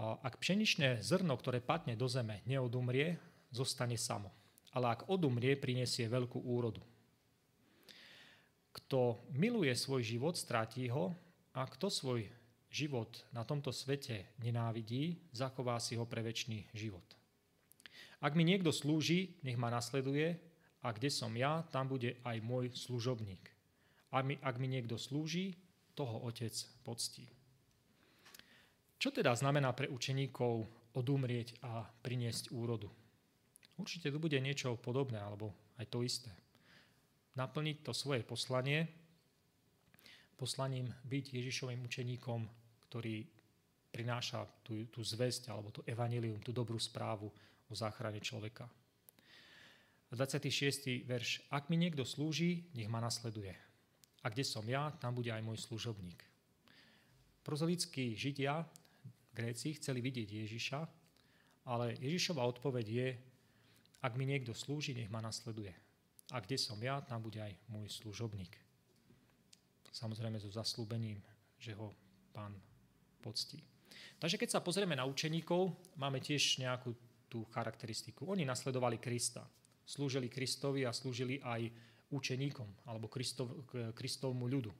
ak 0.00 0.40
pšeničné 0.40 1.04
zrno, 1.04 1.36
ktoré 1.36 1.60
patne 1.60 1.92
do 1.92 2.08
zeme, 2.08 2.40
neodumrie, 2.48 3.20
zostane 3.52 4.00
samo. 4.00 4.32
Ale 4.72 4.96
ak 4.96 5.10
odumrie, 5.10 5.58
prinesie 5.58 6.08
veľkú 6.08 6.40
úrodu. 6.40 6.80
Kto 8.70 9.18
miluje 9.34 9.74
svoj 9.74 10.06
život, 10.06 10.38
stráti 10.38 10.86
ho 10.88 11.12
a 11.52 11.66
kto 11.66 11.90
svoj 11.90 12.30
život 12.70 13.26
na 13.34 13.42
tomto 13.42 13.74
svete 13.74 14.30
nenávidí, 14.38 15.18
zachová 15.34 15.76
si 15.82 15.98
ho 15.98 16.06
pre 16.06 16.22
väčší 16.22 16.70
život. 16.70 17.04
Ak 18.22 18.38
mi 18.38 18.46
niekto 18.46 18.70
slúži, 18.70 19.36
nech 19.42 19.58
ma 19.58 19.74
nasleduje 19.74 20.38
a 20.80 20.88
kde 20.96 21.12
som 21.12 21.32
ja, 21.36 21.64
tam 21.68 21.92
bude 21.92 22.16
aj 22.24 22.36
môj 22.40 22.72
služobník. 22.72 23.52
A 24.10 24.24
mi, 24.24 24.40
ak 24.40 24.56
mi 24.56 24.66
niekto 24.66 24.96
slúži, 24.96 25.54
toho 25.94 26.24
otec 26.24 26.54
poctí. 26.80 27.28
Čo 28.96 29.12
teda 29.12 29.36
znamená 29.36 29.72
pre 29.76 29.88
učeníkov 29.92 30.64
odumrieť 30.96 31.60
a 31.60 31.84
priniesť 31.84 32.52
úrodu? 32.56 32.88
Určite 33.76 34.12
tu 34.12 34.16
bude 34.20 34.36
niečo 34.40 34.76
podobné, 34.80 35.20
alebo 35.20 35.52
aj 35.76 35.86
to 35.88 36.04
isté. 36.04 36.32
Naplniť 37.36 37.84
to 37.84 37.92
svoje 37.92 38.24
poslanie, 38.24 38.84
poslaním 40.36 40.88
byť 41.04 41.24
Ježišovým 41.36 41.80
učeníkom, 41.84 42.40
ktorý 42.88 43.24
prináša 43.92 44.44
tú, 44.64 44.88
tú 44.88 45.00
zväzť 45.04 45.52
alebo 45.52 45.68
tú 45.68 45.80
evanilium, 45.84 46.40
tú 46.40 46.52
dobrú 46.52 46.80
správu 46.80 47.28
o 47.68 47.72
záchrane 47.72 48.20
človeka. 48.20 48.64
26. 50.10 51.06
verš. 51.06 51.46
Ak 51.54 51.70
mi 51.70 51.78
niekto 51.78 52.02
slúži, 52.02 52.66
nech 52.74 52.90
ma 52.90 52.98
nasleduje. 52.98 53.54
A 54.20 54.26
kde 54.26 54.42
som 54.42 54.66
ja, 54.66 54.90
tam 54.98 55.14
bude 55.14 55.30
aj 55.30 55.38
môj 55.38 55.62
služobník. 55.62 56.18
Prozelickí 57.46 58.18
židia, 58.18 58.66
Gréci, 59.30 59.78
chceli 59.78 60.02
vidieť 60.02 60.28
Ježiša, 60.44 60.80
ale 61.70 61.94
Ježišova 62.02 62.42
odpoveď 62.42 62.86
je, 62.90 63.08
ak 64.02 64.18
mi 64.18 64.26
niekto 64.26 64.50
slúži, 64.50 64.98
nech 64.98 65.08
ma 65.08 65.22
nasleduje. 65.22 65.70
A 66.34 66.42
kde 66.42 66.58
som 66.58 66.76
ja, 66.82 66.98
tam 67.06 67.22
bude 67.22 67.38
aj 67.38 67.54
môj 67.70 67.86
služobník. 67.86 68.50
Samozrejme 69.94 70.42
so 70.42 70.50
zaslúbením, 70.50 71.22
že 71.62 71.74
ho 71.78 71.94
pán 72.34 72.58
poctí. 73.22 73.62
Takže 74.18 74.36
keď 74.36 74.58
sa 74.58 74.60
pozrieme 74.60 74.98
na 74.98 75.06
učeníkov, 75.06 75.70
máme 75.94 76.18
tiež 76.18 76.58
nejakú 76.58 76.94
tú 77.30 77.46
charakteristiku. 77.54 78.26
Oni 78.26 78.42
nasledovali 78.42 78.98
Krista 78.98 79.46
slúžili 79.84 80.30
Kristovi 80.30 80.86
a 80.86 80.94
slúžili 80.94 81.42
aj 81.42 81.70
učeníkom 82.10 82.86
alebo 82.90 83.06
Kristov, 83.06 83.66
Kristovmu 83.94 84.50
ľudu. 84.50 84.72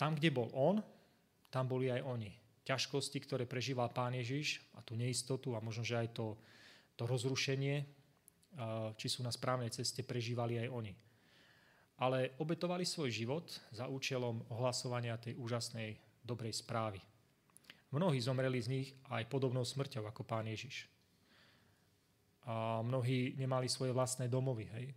Tam, 0.00 0.16
kde 0.16 0.32
bol 0.32 0.48
on, 0.56 0.80
tam 1.52 1.68
boli 1.68 1.92
aj 1.92 2.00
oni. 2.04 2.32
Ťažkosti, 2.64 3.18
ktoré 3.24 3.44
prežíval 3.44 3.92
pán 3.92 4.16
Ježiš 4.16 4.64
a 4.76 4.80
tú 4.80 4.96
neistotu 4.96 5.52
a 5.52 5.64
možno, 5.64 5.84
že 5.84 6.00
aj 6.00 6.08
to, 6.16 6.40
to 6.96 7.04
rozrušenie, 7.04 7.84
či 8.96 9.06
sú 9.08 9.20
na 9.20 9.32
správnej 9.32 9.68
ceste, 9.72 10.00
prežívali 10.00 10.56
aj 10.60 10.68
oni. 10.72 10.92
Ale 12.00 12.32
obetovali 12.40 12.88
svoj 12.88 13.12
život 13.12 13.44
za 13.76 13.84
účelom 13.84 14.40
ohlasovania 14.48 15.20
tej 15.20 15.36
úžasnej 15.36 16.00
dobrej 16.24 16.56
správy. 16.64 17.00
Mnohí 17.92 18.22
zomreli 18.22 18.56
z 18.62 18.68
nich 18.72 18.88
aj 19.12 19.28
podobnou 19.28 19.66
smrťou 19.66 20.08
ako 20.08 20.22
pán 20.24 20.48
Ježiš 20.48 20.88
a 22.50 22.82
mnohí 22.82 23.38
nemali 23.38 23.70
svoje 23.70 23.94
vlastné 23.94 24.26
domovy, 24.26 24.66
hej? 24.74 24.90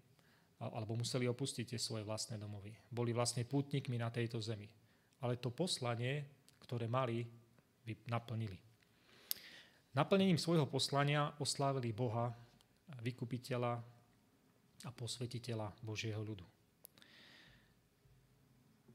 alebo 0.58 0.96
museli 0.96 1.28
opustiť 1.28 1.76
tie 1.76 1.80
svoje 1.80 2.08
vlastné 2.08 2.40
domovy. 2.40 2.74
Boli 2.88 3.12
vlastne 3.12 3.44
pútnikmi 3.44 4.00
na 4.00 4.08
tejto 4.10 4.40
zemi. 4.40 4.66
Ale 5.22 5.38
to 5.38 5.52
poslanie, 5.52 6.24
ktoré 6.64 6.88
mali, 6.88 7.28
by 7.84 7.94
naplnili. 8.08 8.56
Naplnením 9.94 10.40
svojho 10.40 10.66
poslania 10.66 11.36
oslávili 11.38 11.92
Boha, 11.92 12.32
vykupiteľa 13.04 13.74
a 14.84 14.90
posvetiteľa 14.96 15.68
Božieho 15.84 16.24
ľudu. 16.24 16.48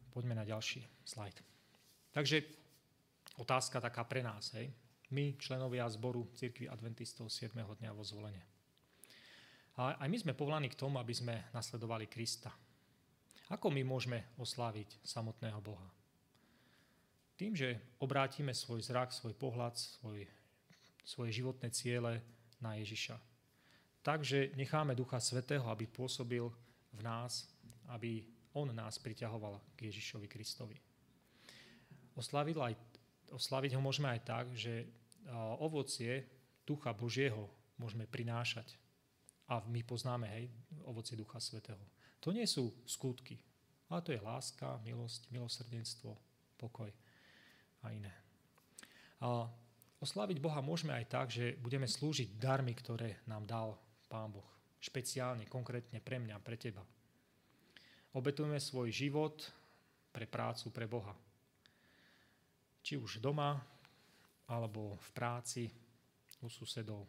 Poďme 0.08 0.34
na 0.34 0.44
ďalší 0.48 0.82
slajd. 1.04 1.36
Takže 2.10 2.42
otázka 3.38 3.78
taká 3.78 4.02
pre 4.08 4.24
nás. 4.24 4.50
Hej? 4.56 4.72
My, 5.10 5.36
členovia 5.40 5.88
zboru 5.88 6.28
Cirkvi 6.36 6.68
Adventistov 6.68 7.32
7. 7.32 7.56
dňa 7.56 7.90
vo 7.96 8.04
zvolenie. 8.04 8.44
A 9.78 9.96
aj 9.96 10.08
my 10.10 10.18
sme 10.18 10.36
povolaní 10.36 10.68
k 10.68 10.76
tomu, 10.76 10.98
aby 11.00 11.14
sme 11.14 11.48
nasledovali 11.54 12.10
Krista. 12.10 12.50
Ako 13.48 13.72
my 13.72 13.80
môžeme 13.86 14.36
osláviť 14.36 15.00
samotného 15.00 15.56
Boha? 15.64 15.88
Tým, 17.38 17.54
že 17.54 17.96
obrátime 18.02 18.50
svoj 18.52 18.82
zrak, 18.82 19.14
svoj 19.14 19.32
pohľad, 19.38 19.78
svoj, 19.78 20.26
svoje 21.06 21.30
životné 21.30 21.70
ciele 21.70 22.20
na 22.58 22.74
Ježiša. 22.76 23.16
Takže 24.02 24.58
necháme 24.58 24.98
Ducha 24.98 25.22
Svetého, 25.22 25.64
aby 25.70 25.86
pôsobil 25.86 26.44
v 26.92 27.00
nás, 27.00 27.46
aby 27.88 28.26
On 28.58 28.66
nás 28.74 28.98
priťahoval 28.98 29.62
k 29.78 29.88
Ježišovi 29.88 30.26
Kristovi. 30.26 30.76
Oslaviť 32.18 32.56
aj 32.58 32.74
oslaviť 33.32 33.76
ho 33.76 33.80
môžeme 33.82 34.08
aj 34.12 34.20
tak, 34.24 34.46
že 34.54 34.88
ovocie 35.60 36.24
Ducha 36.64 36.92
Božieho 36.92 37.48
môžeme 37.76 38.08
prinášať 38.08 38.76
a 39.48 39.64
my 39.64 39.80
poznáme 39.84 40.28
hej, 40.28 40.44
ovocie 40.84 41.16
Ducha 41.16 41.40
Svetého. 41.40 41.80
To 42.20 42.34
nie 42.34 42.44
sú 42.44 42.74
skutky, 42.84 43.40
ale 43.88 44.04
to 44.04 44.12
je 44.12 44.20
láska, 44.20 44.80
milosť, 44.84 45.32
milosrdenstvo, 45.32 46.12
pokoj 46.60 46.90
a 47.80 47.86
iné. 47.94 48.12
A 49.22 49.48
oslaviť 50.02 50.38
Boha 50.42 50.60
môžeme 50.60 50.92
aj 50.92 51.06
tak, 51.08 51.26
že 51.32 51.56
budeme 51.62 51.88
slúžiť 51.88 52.36
darmi, 52.36 52.74
ktoré 52.76 53.22
nám 53.24 53.46
dal 53.48 53.68
Pán 54.10 54.34
Boh. 54.34 54.46
Špeciálne, 54.78 55.48
konkrétne 55.50 55.98
pre 55.98 56.22
mňa, 56.22 56.38
pre 56.38 56.54
teba. 56.54 56.84
Obetujeme 58.14 58.62
svoj 58.62 58.90
život 58.94 59.42
pre 60.10 60.26
prácu, 60.26 60.70
pre 60.70 60.86
Boha. 60.86 61.14
Či 62.88 62.96
už 62.96 63.20
doma, 63.20 63.52
alebo 64.48 64.96
v 64.96 65.08
práci, 65.12 65.68
u 66.40 66.48
susedov, 66.48 67.04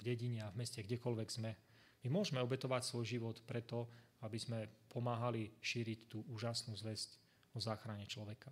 dedine 0.00 0.40
a 0.40 0.48
v 0.48 0.64
meste, 0.64 0.80
kdekoľvek 0.80 1.28
sme. 1.28 1.52
My 2.00 2.08
môžeme 2.08 2.40
obetovať 2.40 2.88
svoj 2.88 3.04
život 3.04 3.36
preto, 3.44 3.92
aby 4.24 4.40
sme 4.40 4.64
pomáhali 4.88 5.52
šíriť 5.60 6.08
tú 6.08 6.24
úžasnú 6.32 6.72
zväzť 6.80 7.20
o 7.52 7.60
záchrane 7.60 8.08
človeka. 8.08 8.48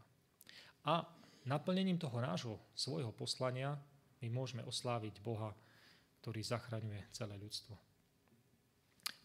A 0.84 1.00
naplnením 1.48 1.96
toho 1.96 2.20
nášho 2.20 2.60
svojho 2.76 3.08
poslania 3.08 3.72
my 4.20 4.28
môžeme 4.28 4.60
osláviť 4.68 5.24
Boha, 5.24 5.56
ktorý 6.20 6.44
zachraňuje 6.44 7.08
celé 7.08 7.40
ľudstvo. 7.40 7.72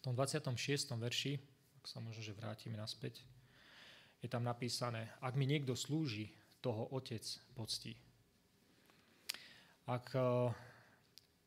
tom 0.00 0.16
26. 0.16 0.56
verši, 0.96 1.36
ak 1.76 1.84
sa 1.84 2.00
možno, 2.00 2.24
že 2.24 2.32
vrátime 2.32 2.80
naspäť, 2.80 3.20
je 4.24 4.28
tam 4.32 4.40
napísané, 4.40 5.12
ak 5.20 5.36
mi 5.36 5.44
niekto 5.44 5.76
slúži, 5.76 6.32
toho 6.62 6.88
otec 6.94 7.20
poctí. 7.58 7.98
Ak 9.90 10.14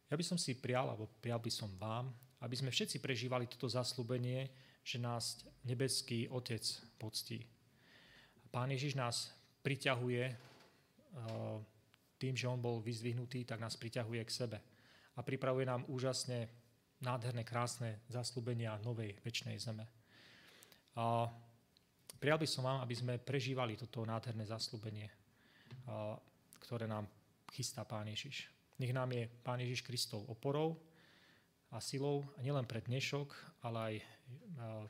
ja 0.06 0.16
by 0.16 0.26
som 0.26 0.38
si 0.38 0.60
prial, 0.60 0.92
alebo 0.92 1.10
prial 1.24 1.42
by 1.42 1.50
som 1.50 1.72
vám, 1.80 2.14
aby 2.46 2.54
sme 2.54 2.70
všetci 2.70 3.02
prežívali 3.02 3.50
toto 3.50 3.66
zaslúbenie, 3.66 4.52
že 4.86 5.02
nás 5.02 5.42
nebeský 5.66 6.30
Otec 6.30 6.62
poctí. 7.02 7.42
Pán 8.54 8.70
Ježiš 8.70 8.94
nás 8.94 9.34
priťahuje 9.66 10.24
eh, 10.30 10.38
tým, 12.22 12.38
že 12.38 12.46
on 12.46 12.62
bol 12.62 12.86
vyzdvihnutý, 12.86 13.50
tak 13.50 13.58
nás 13.58 13.74
priťahuje 13.74 14.22
k 14.22 14.36
sebe. 14.46 14.58
A 15.18 15.26
pripravuje 15.26 15.66
nám 15.66 15.90
úžasne 15.90 16.46
nádherné, 17.02 17.42
krásne 17.42 18.06
zaslúbenia 18.08 18.78
novej 18.86 19.18
väčšnej 19.26 19.58
zeme. 19.58 19.90
A 20.96 21.28
prijal 22.20 22.40
by 22.40 22.48
som 22.48 22.64
vám, 22.66 22.80
aby 22.82 22.96
sme 22.96 23.22
prežívali 23.22 23.78
toto 23.78 24.04
nádherné 24.08 24.46
zaslúbenie, 24.48 25.08
ktoré 26.60 26.90
nám 26.90 27.06
chystá 27.54 27.86
Pán 27.86 28.08
Ježiš. 28.10 28.50
Nech 28.82 28.92
nám 28.92 29.12
je 29.16 29.30
Pán 29.44 29.62
Ježiš 29.64 29.86
Kristov 29.86 30.28
oporou 30.28 30.76
a 31.72 31.80
silou 31.80 32.24
nielen 32.44 32.68
pre 32.68 32.84
dnešok, 32.84 33.62
ale 33.64 33.78
aj 33.80 33.96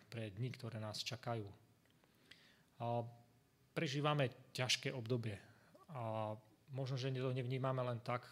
pre 0.10 0.32
dni, 0.34 0.50
ktoré 0.56 0.80
nás 0.82 1.04
čakajú. 1.06 1.46
Prežívame 3.76 4.32
ťažké 4.56 4.92
obdobie 4.96 5.36
a 5.92 6.34
možno, 6.72 6.96
že 6.96 7.12
to 7.12 7.36
nevnímame 7.36 7.84
len 7.84 8.00
tak, 8.02 8.24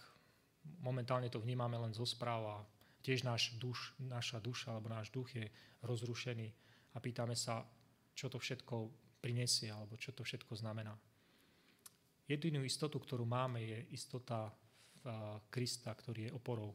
momentálne 0.80 1.28
to 1.28 1.44
vnímame 1.44 1.76
len 1.76 1.92
zo 1.92 2.08
správ 2.08 2.42
a 2.48 2.58
tiež 3.04 3.28
náš 3.28 3.52
duš, 3.60 3.92
naša 4.00 4.40
duša 4.40 4.72
alebo 4.72 4.88
náš 4.88 5.12
duch 5.12 5.28
je 5.36 5.44
rozrušený 5.84 6.48
a 6.96 6.98
pýtame 7.04 7.36
sa, 7.36 7.68
čo 8.14 8.30
to 8.30 8.38
všetko 8.38 8.90
prinesie 9.22 9.74
alebo 9.74 9.98
čo 9.98 10.14
to 10.16 10.24
všetko 10.24 10.54
znamená. 10.58 10.94
Jedinú 12.24 12.64
istotu, 12.64 13.04
ktorú 13.04 13.28
máme, 13.28 13.60
je 13.60 13.80
istota 13.92 14.48
Krista, 15.52 15.92
ktorý 15.92 16.32
je 16.32 16.36
oporou, 16.36 16.72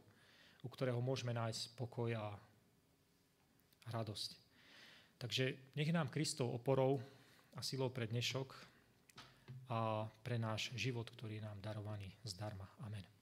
u 0.61 0.69
ktorého 0.69 1.01
môžeme 1.01 1.33
nájsť 1.33 1.73
pokoj 1.73 2.13
a 2.13 2.37
radosť. 3.89 4.29
Takže 5.17 5.73
nech 5.75 5.89
nám 5.89 6.13
Kristov 6.13 6.53
oporou 6.53 7.01
a 7.57 7.65
silou 7.65 7.89
pre 7.89 8.05
dnešok 8.05 8.49
a 9.73 10.05
pre 10.21 10.37
náš 10.37 10.69
život, 10.77 11.09
ktorý 11.09 11.41
je 11.41 11.45
nám 11.45 11.57
darovaný 11.59 12.13
zdarma. 12.23 12.69
Amen. 12.85 13.18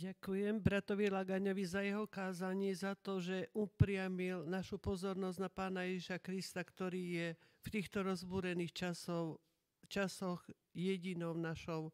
Ďakujem 0.00 0.64
bratovi 0.64 1.12
Lagaňovi 1.12 1.60
za 1.68 1.84
jeho 1.84 2.08
kázanie, 2.08 2.72
za 2.72 2.96
to, 2.96 3.20
že 3.20 3.52
upriamil 3.52 4.48
našu 4.48 4.80
pozornosť 4.80 5.38
na 5.44 5.52
pána 5.52 5.84
Ježiša 5.84 6.24
Krista, 6.24 6.64
ktorý 6.64 7.02
je 7.20 7.28
v 7.36 7.66
týchto 7.68 8.00
rozbúrených 8.08 8.72
časov, 8.72 9.44
časoch 9.92 10.40
jedinou 10.72 11.36
našou 11.36 11.92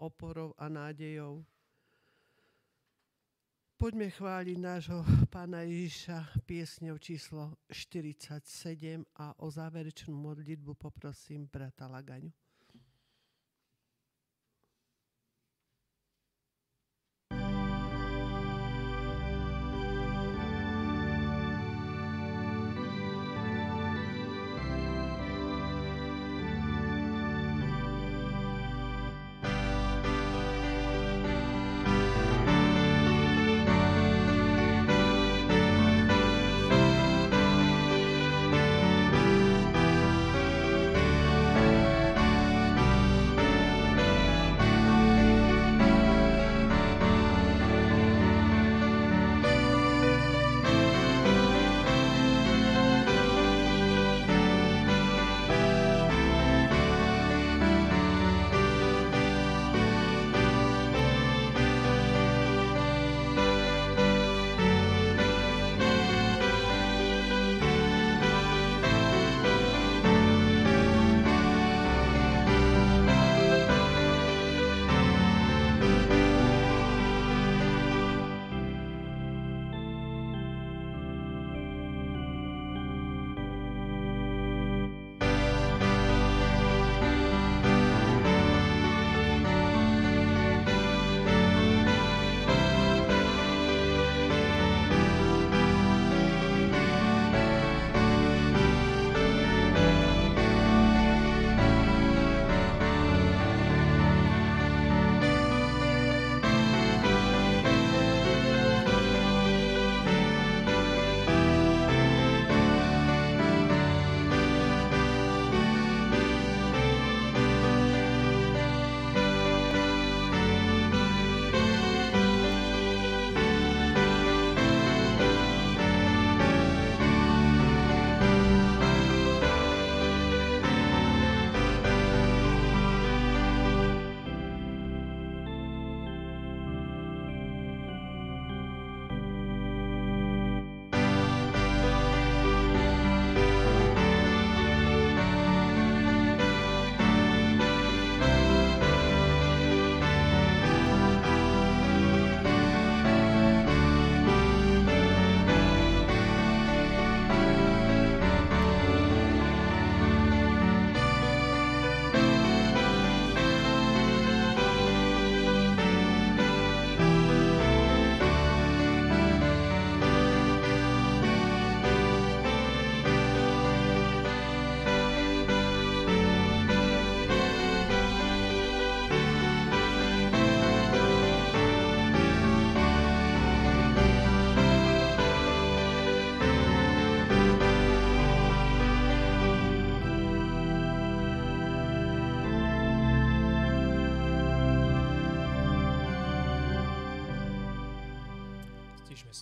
oporou 0.00 0.56
a 0.56 0.72
nádejou. 0.72 1.44
Poďme 3.76 4.08
chváliť 4.08 4.56
nášho 4.56 5.04
pána 5.28 5.68
Ježiša 5.68 6.48
piesňou 6.48 6.96
číslo 6.96 7.60
47 7.68 9.04
a 9.20 9.36
o 9.44 9.52
záverečnú 9.52 10.16
modlitbu 10.16 10.80
poprosím 10.80 11.44
brata 11.44 11.92
Lagaňu. 11.92 12.32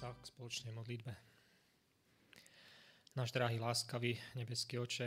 Sa 0.03 0.19
k 0.19 0.35
spoločnej 0.35 0.75
modlitbe. 0.75 1.15
Náš 3.15 3.31
drahý, 3.31 3.63
láskavý 3.63 4.19
nebeský 4.35 4.83
oče, 4.83 5.07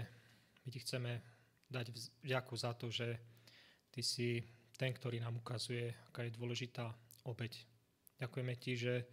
my 0.63 0.69
ti 0.71 0.79
chceme 0.79 1.19
dať 1.67 1.91
vďaku 2.23 2.55
za 2.55 2.71
to, 2.79 2.87
že 2.87 3.19
ty 3.91 3.99
si 3.99 4.39
ten, 4.79 4.95
ktorý 4.95 5.19
nám 5.19 5.43
ukazuje, 5.43 5.91
aká 6.07 6.23
je 6.23 6.39
dôležitá 6.39 6.95
obeď. 7.27 7.59
Ďakujeme 8.23 8.55
ti, 8.55 8.79
že 8.79 9.03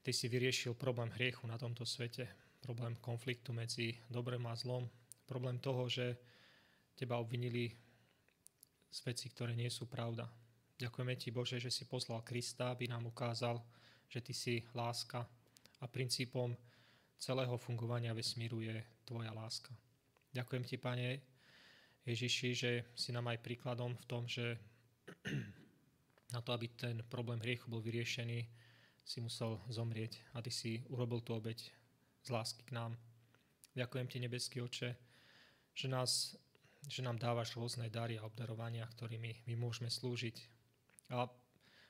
ty 0.00 0.16
si 0.16 0.24
vyriešil 0.24 0.72
problém 0.72 1.12
hriechu 1.12 1.44
na 1.44 1.60
tomto 1.60 1.84
svete, 1.84 2.24
problém 2.64 2.96
konfliktu 2.96 3.52
medzi 3.52 3.92
dobrým 4.08 4.48
a 4.48 4.56
zlom, 4.56 4.88
problém 5.28 5.60
toho, 5.60 5.84
že 5.84 6.16
teba 6.96 7.20
obvinili 7.20 7.76
z 8.88 8.98
veci, 9.04 9.28
ktoré 9.28 9.52
nie 9.52 9.68
sú 9.68 9.84
pravda. 9.84 10.24
Ďakujeme 10.80 11.12
ti, 11.20 11.28
Bože, 11.28 11.60
že 11.60 11.68
si 11.68 11.84
poslal 11.84 12.24
Krista, 12.24 12.72
aby 12.72 12.88
nám 12.88 13.04
ukázal, 13.04 13.60
že 14.08 14.20
ty 14.20 14.32
si 14.34 14.54
láska 14.74 15.26
a 15.80 15.86
princípom 15.86 16.56
celého 17.18 17.56
fungovania 17.56 18.14
vesmíru 18.14 18.60
je 18.60 18.76
tvoja 19.04 19.32
láska. 19.32 19.72
Ďakujem 20.32 20.64
ti, 20.64 20.76
Pane 20.76 21.08
Ježiši, 22.06 22.50
že 22.54 22.70
si 22.94 23.10
nám 23.10 23.32
aj 23.32 23.42
príkladom 23.42 23.96
v 23.98 24.04
tom, 24.04 24.28
že 24.28 24.54
na 26.34 26.40
to, 26.42 26.50
aby 26.54 26.70
ten 26.74 27.02
problém 27.08 27.42
hriechu 27.42 27.66
bol 27.66 27.82
vyriešený, 27.82 28.46
si 29.06 29.22
musel 29.22 29.62
zomrieť 29.70 30.18
a 30.34 30.42
ty 30.42 30.50
si 30.50 30.82
urobil 30.90 31.22
tú 31.22 31.38
obeď 31.38 31.62
z 32.26 32.28
lásky 32.34 32.66
k 32.66 32.74
nám. 32.74 32.98
Ďakujem 33.78 34.06
ti, 34.10 34.18
nebeský 34.18 34.58
oče, 34.66 34.90
že, 35.70 35.86
nás, 35.86 36.34
že 36.90 37.06
nám 37.06 37.22
dávaš 37.22 37.54
rôzne 37.54 37.86
dary 37.86 38.18
a 38.18 38.26
obdarovania, 38.26 38.82
ktorými 38.82 39.46
my 39.46 39.54
môžeme 39.54 39.86
slúžiť. 39.86 40.36
A 41.14 41.30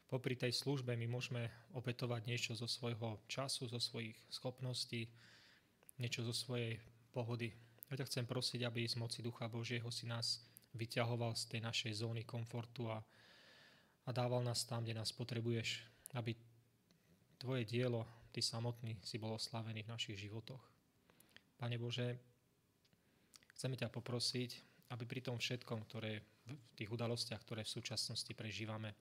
popri 0.07 0.38
tej 0.38 0.55
službe 0.55 0.95
my 0.95 1.07
môžeme 1.11 1.51
obetovať 1.75 2.23
niečo 2.27 2.53
zo 2.55 2.71
svojho 2.71 3.19
času, 3.27 3.66
zo 3.66 3.83
svojich 3.83 4.14
schopností, 4.31 5.11
niečo 5.99 6.23
zo 6.23 6.35
svojej 6.35 6.79
pohody. 7.11 7.51
Ja 7.90 7.99
ťa 7.99 8.09
chcem 8.11 8.25
prosiť, 8.27 8.66
aby 8.66 8.87
z 8.87 8.99
moci 8.99 9.23
Ducha 9.23 9.51
Božieho 9.51 9.87
si 9.90 10.07
nás 10.07 10.42
vyťahoval 10.75 11.35
z 11.35 11.45
tej 11.57 11.61
našej 11.64 11.92
zóny 12.05 12.23
komfortu 12.23 12.90
a, 12.90 13.01
a 14.07 14.09
dával 14.12 14.45
nás 14.45 14.62
tam, 14.69 14.85
kde 14.85 14.99
nás 14.99 15.11
potrebuješ, 15.11 15.83
aby 16.14 16.37
tvoje 17.40 17.64
dielo 17.64 18.05
Ty 18.37 18.45
samotný 18.45 19.01
si 19.01 19.16
bol 19.16 19.33
oslavený 19.40 19.88
v 19.88 19.92
našich 19.97 20.21
životoch. 20.21 20.61
Pane 21.57 21.81
Bože, 21.81 22.21
chceme 23.57 23.81
ťa 23.81 23.88
poprosiť, 23.88 24.51
aby 24.92 25.09
pri 25.09 25.25
tom 25.25 25.40
všetkom, 25.40 25.88
ktoré 25.88 26.21
v 26.45 26.75
tých 26.77 26.92
udalostiach, 26.92 27.40
ktoré 27.40 27.64
v 27.64 27.75
súčasnosti 27.81 28.29
prežívame, 28.37 28.92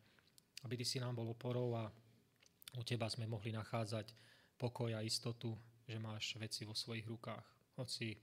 aby 0.66 0.74
Ty 0.82 0.86
si 0.86 0.98
nám 0.98 1.14
bol 1.14 1.30
oporou 1.30 1.78
a 1.78 1.86
u 2.76 2.84
Teba 2.84 3.06
sme 3.06 3.30
mohli 3.30 3.54
nachádzať 3.54 4.12
pokoj 4.58 4.92
a 4.98 5.06
istotu, 5.06 5.54
že 5.86 6.02
máš 6.02 6.36
veci 6.42 6.66
vo 6.66 6.74
svojich 6.74 7.06
rukách. 7.06 7.46
Hoci 7.78 8.18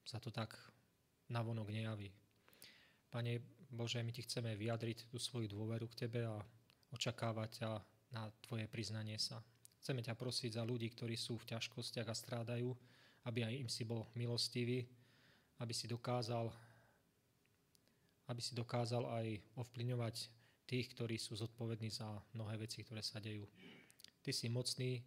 sa 0.00 0.16
to 0.16 0.32
tak 0.32 0.56
navonok 1.28 1.68
nejaví. 1.68 2.08
Pane 3.12 3.38
Bože, 3.68 4.00
my 4.00 4.10
Ti 4.10 4.24
chceme 4.24 4.56
vyjadriť 4.56 5.12
tú 5.12 5.20
svoju 5.20 5.52
dôveru 5.52 5.86
k 5.92 6.08
Tebe 6.08 6.24
a 6.24 6.40
očakávať 6.90 7.50
ťa 7.60 7.70
na 8.16 8.30
Tvoje 8.40 8.64
priznanie 8.66 9.20
sa. 9.20 9.42
Chceme 9.84 10.00
ťa 10.00 10.16
prosiť 10.16 10.56
za 10.56 10.64
ľudí, 10.64 10.88
ktorí 10.88 11.12
sú 11.12 11.36
v 11.36 11.52
ťažkostiach 11.52 12.08
a 12.08 12.16
strádajú, 12.16 12.72
aby 13.28 13.44
aj 13.44 13.54
im 13.60 13.68
si 13.68 13.84
bol 13.84 14.08
milostivý, 14.16 14.88
aby 15.60 15.72
si 15.76 15.84
dokázal, 15.84 16.48
aby 18.32 18.40
si 18.40 18.56
dokázal 18.56 19.04
aj 19.04 19.26
ovplyvňovať 19.60 20.43
tých, 20.64 20.92
ktorí 20.96 21.20
sú 21.20 21.36
zodpovední 21.36 21.92
za 21.92 22.08
mnohé 22.32 22.56
veci, 22.56 22.84
ktoré 22.84 23.04
sa 23.04 23.20
dejú. 23.20 23.44
Ty 24.24 24.30
si 24.32 24.48
mocný, 24.48 25.04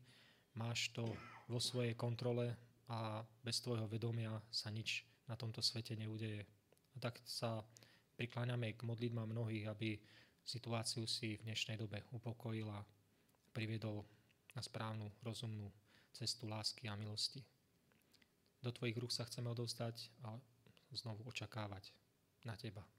máš 0.53 0.93
to 0.93 1.05
vo 1.49 1.57
svojej 1.57 1.97
kontrole 1.97 2.53
a 2.87 3.25
bez 3.41 3.59
tvojho 3.61 3.89
vedomia 3.89 4.33
sa 4.53 4.69
nič 4.69 5.03
na 5.27 5.35
tomto 5.35 5.59
svete 5.59 5.97
neudeje. 5.97 6.45
A 6.93 6.97
tak 7.01 7.19
sa 7.25 7.61
prikláňame 8.15 8.73
k 8.73 8.85
modlitbám 8.85 9.29
mnohých, 9.29 9.69
aby 9.69 9.97
situáciu 10.47 11.03
si 11.05 11.35
v 11.37 11.45
dnešnej 11.49 11.75
dobe 11.75 12.01
upokojil 12.15 12.69
a 12.71 12.79
priviedol 13.51 14.05
na 14.55 14.61
správnu, 14.63 15.11
rozumnú 15.21 15.69
cestu 16.15 16.49
lásky 16.49 16.89
a 16.89 16.97
milosti. 16.97 17.43
Do 18.63 18.73
Tvojich 18.73 18.97
rúk 18.97 19.13
sa 19.13 19.27
chceme 19.27 19.53
odovzdať 19.53 20.25
a 20.25 20.33
znovu 20.97 21.27
očakávať 21.29 21.93
na 22.47 22.57
Teba. 22.57 22.96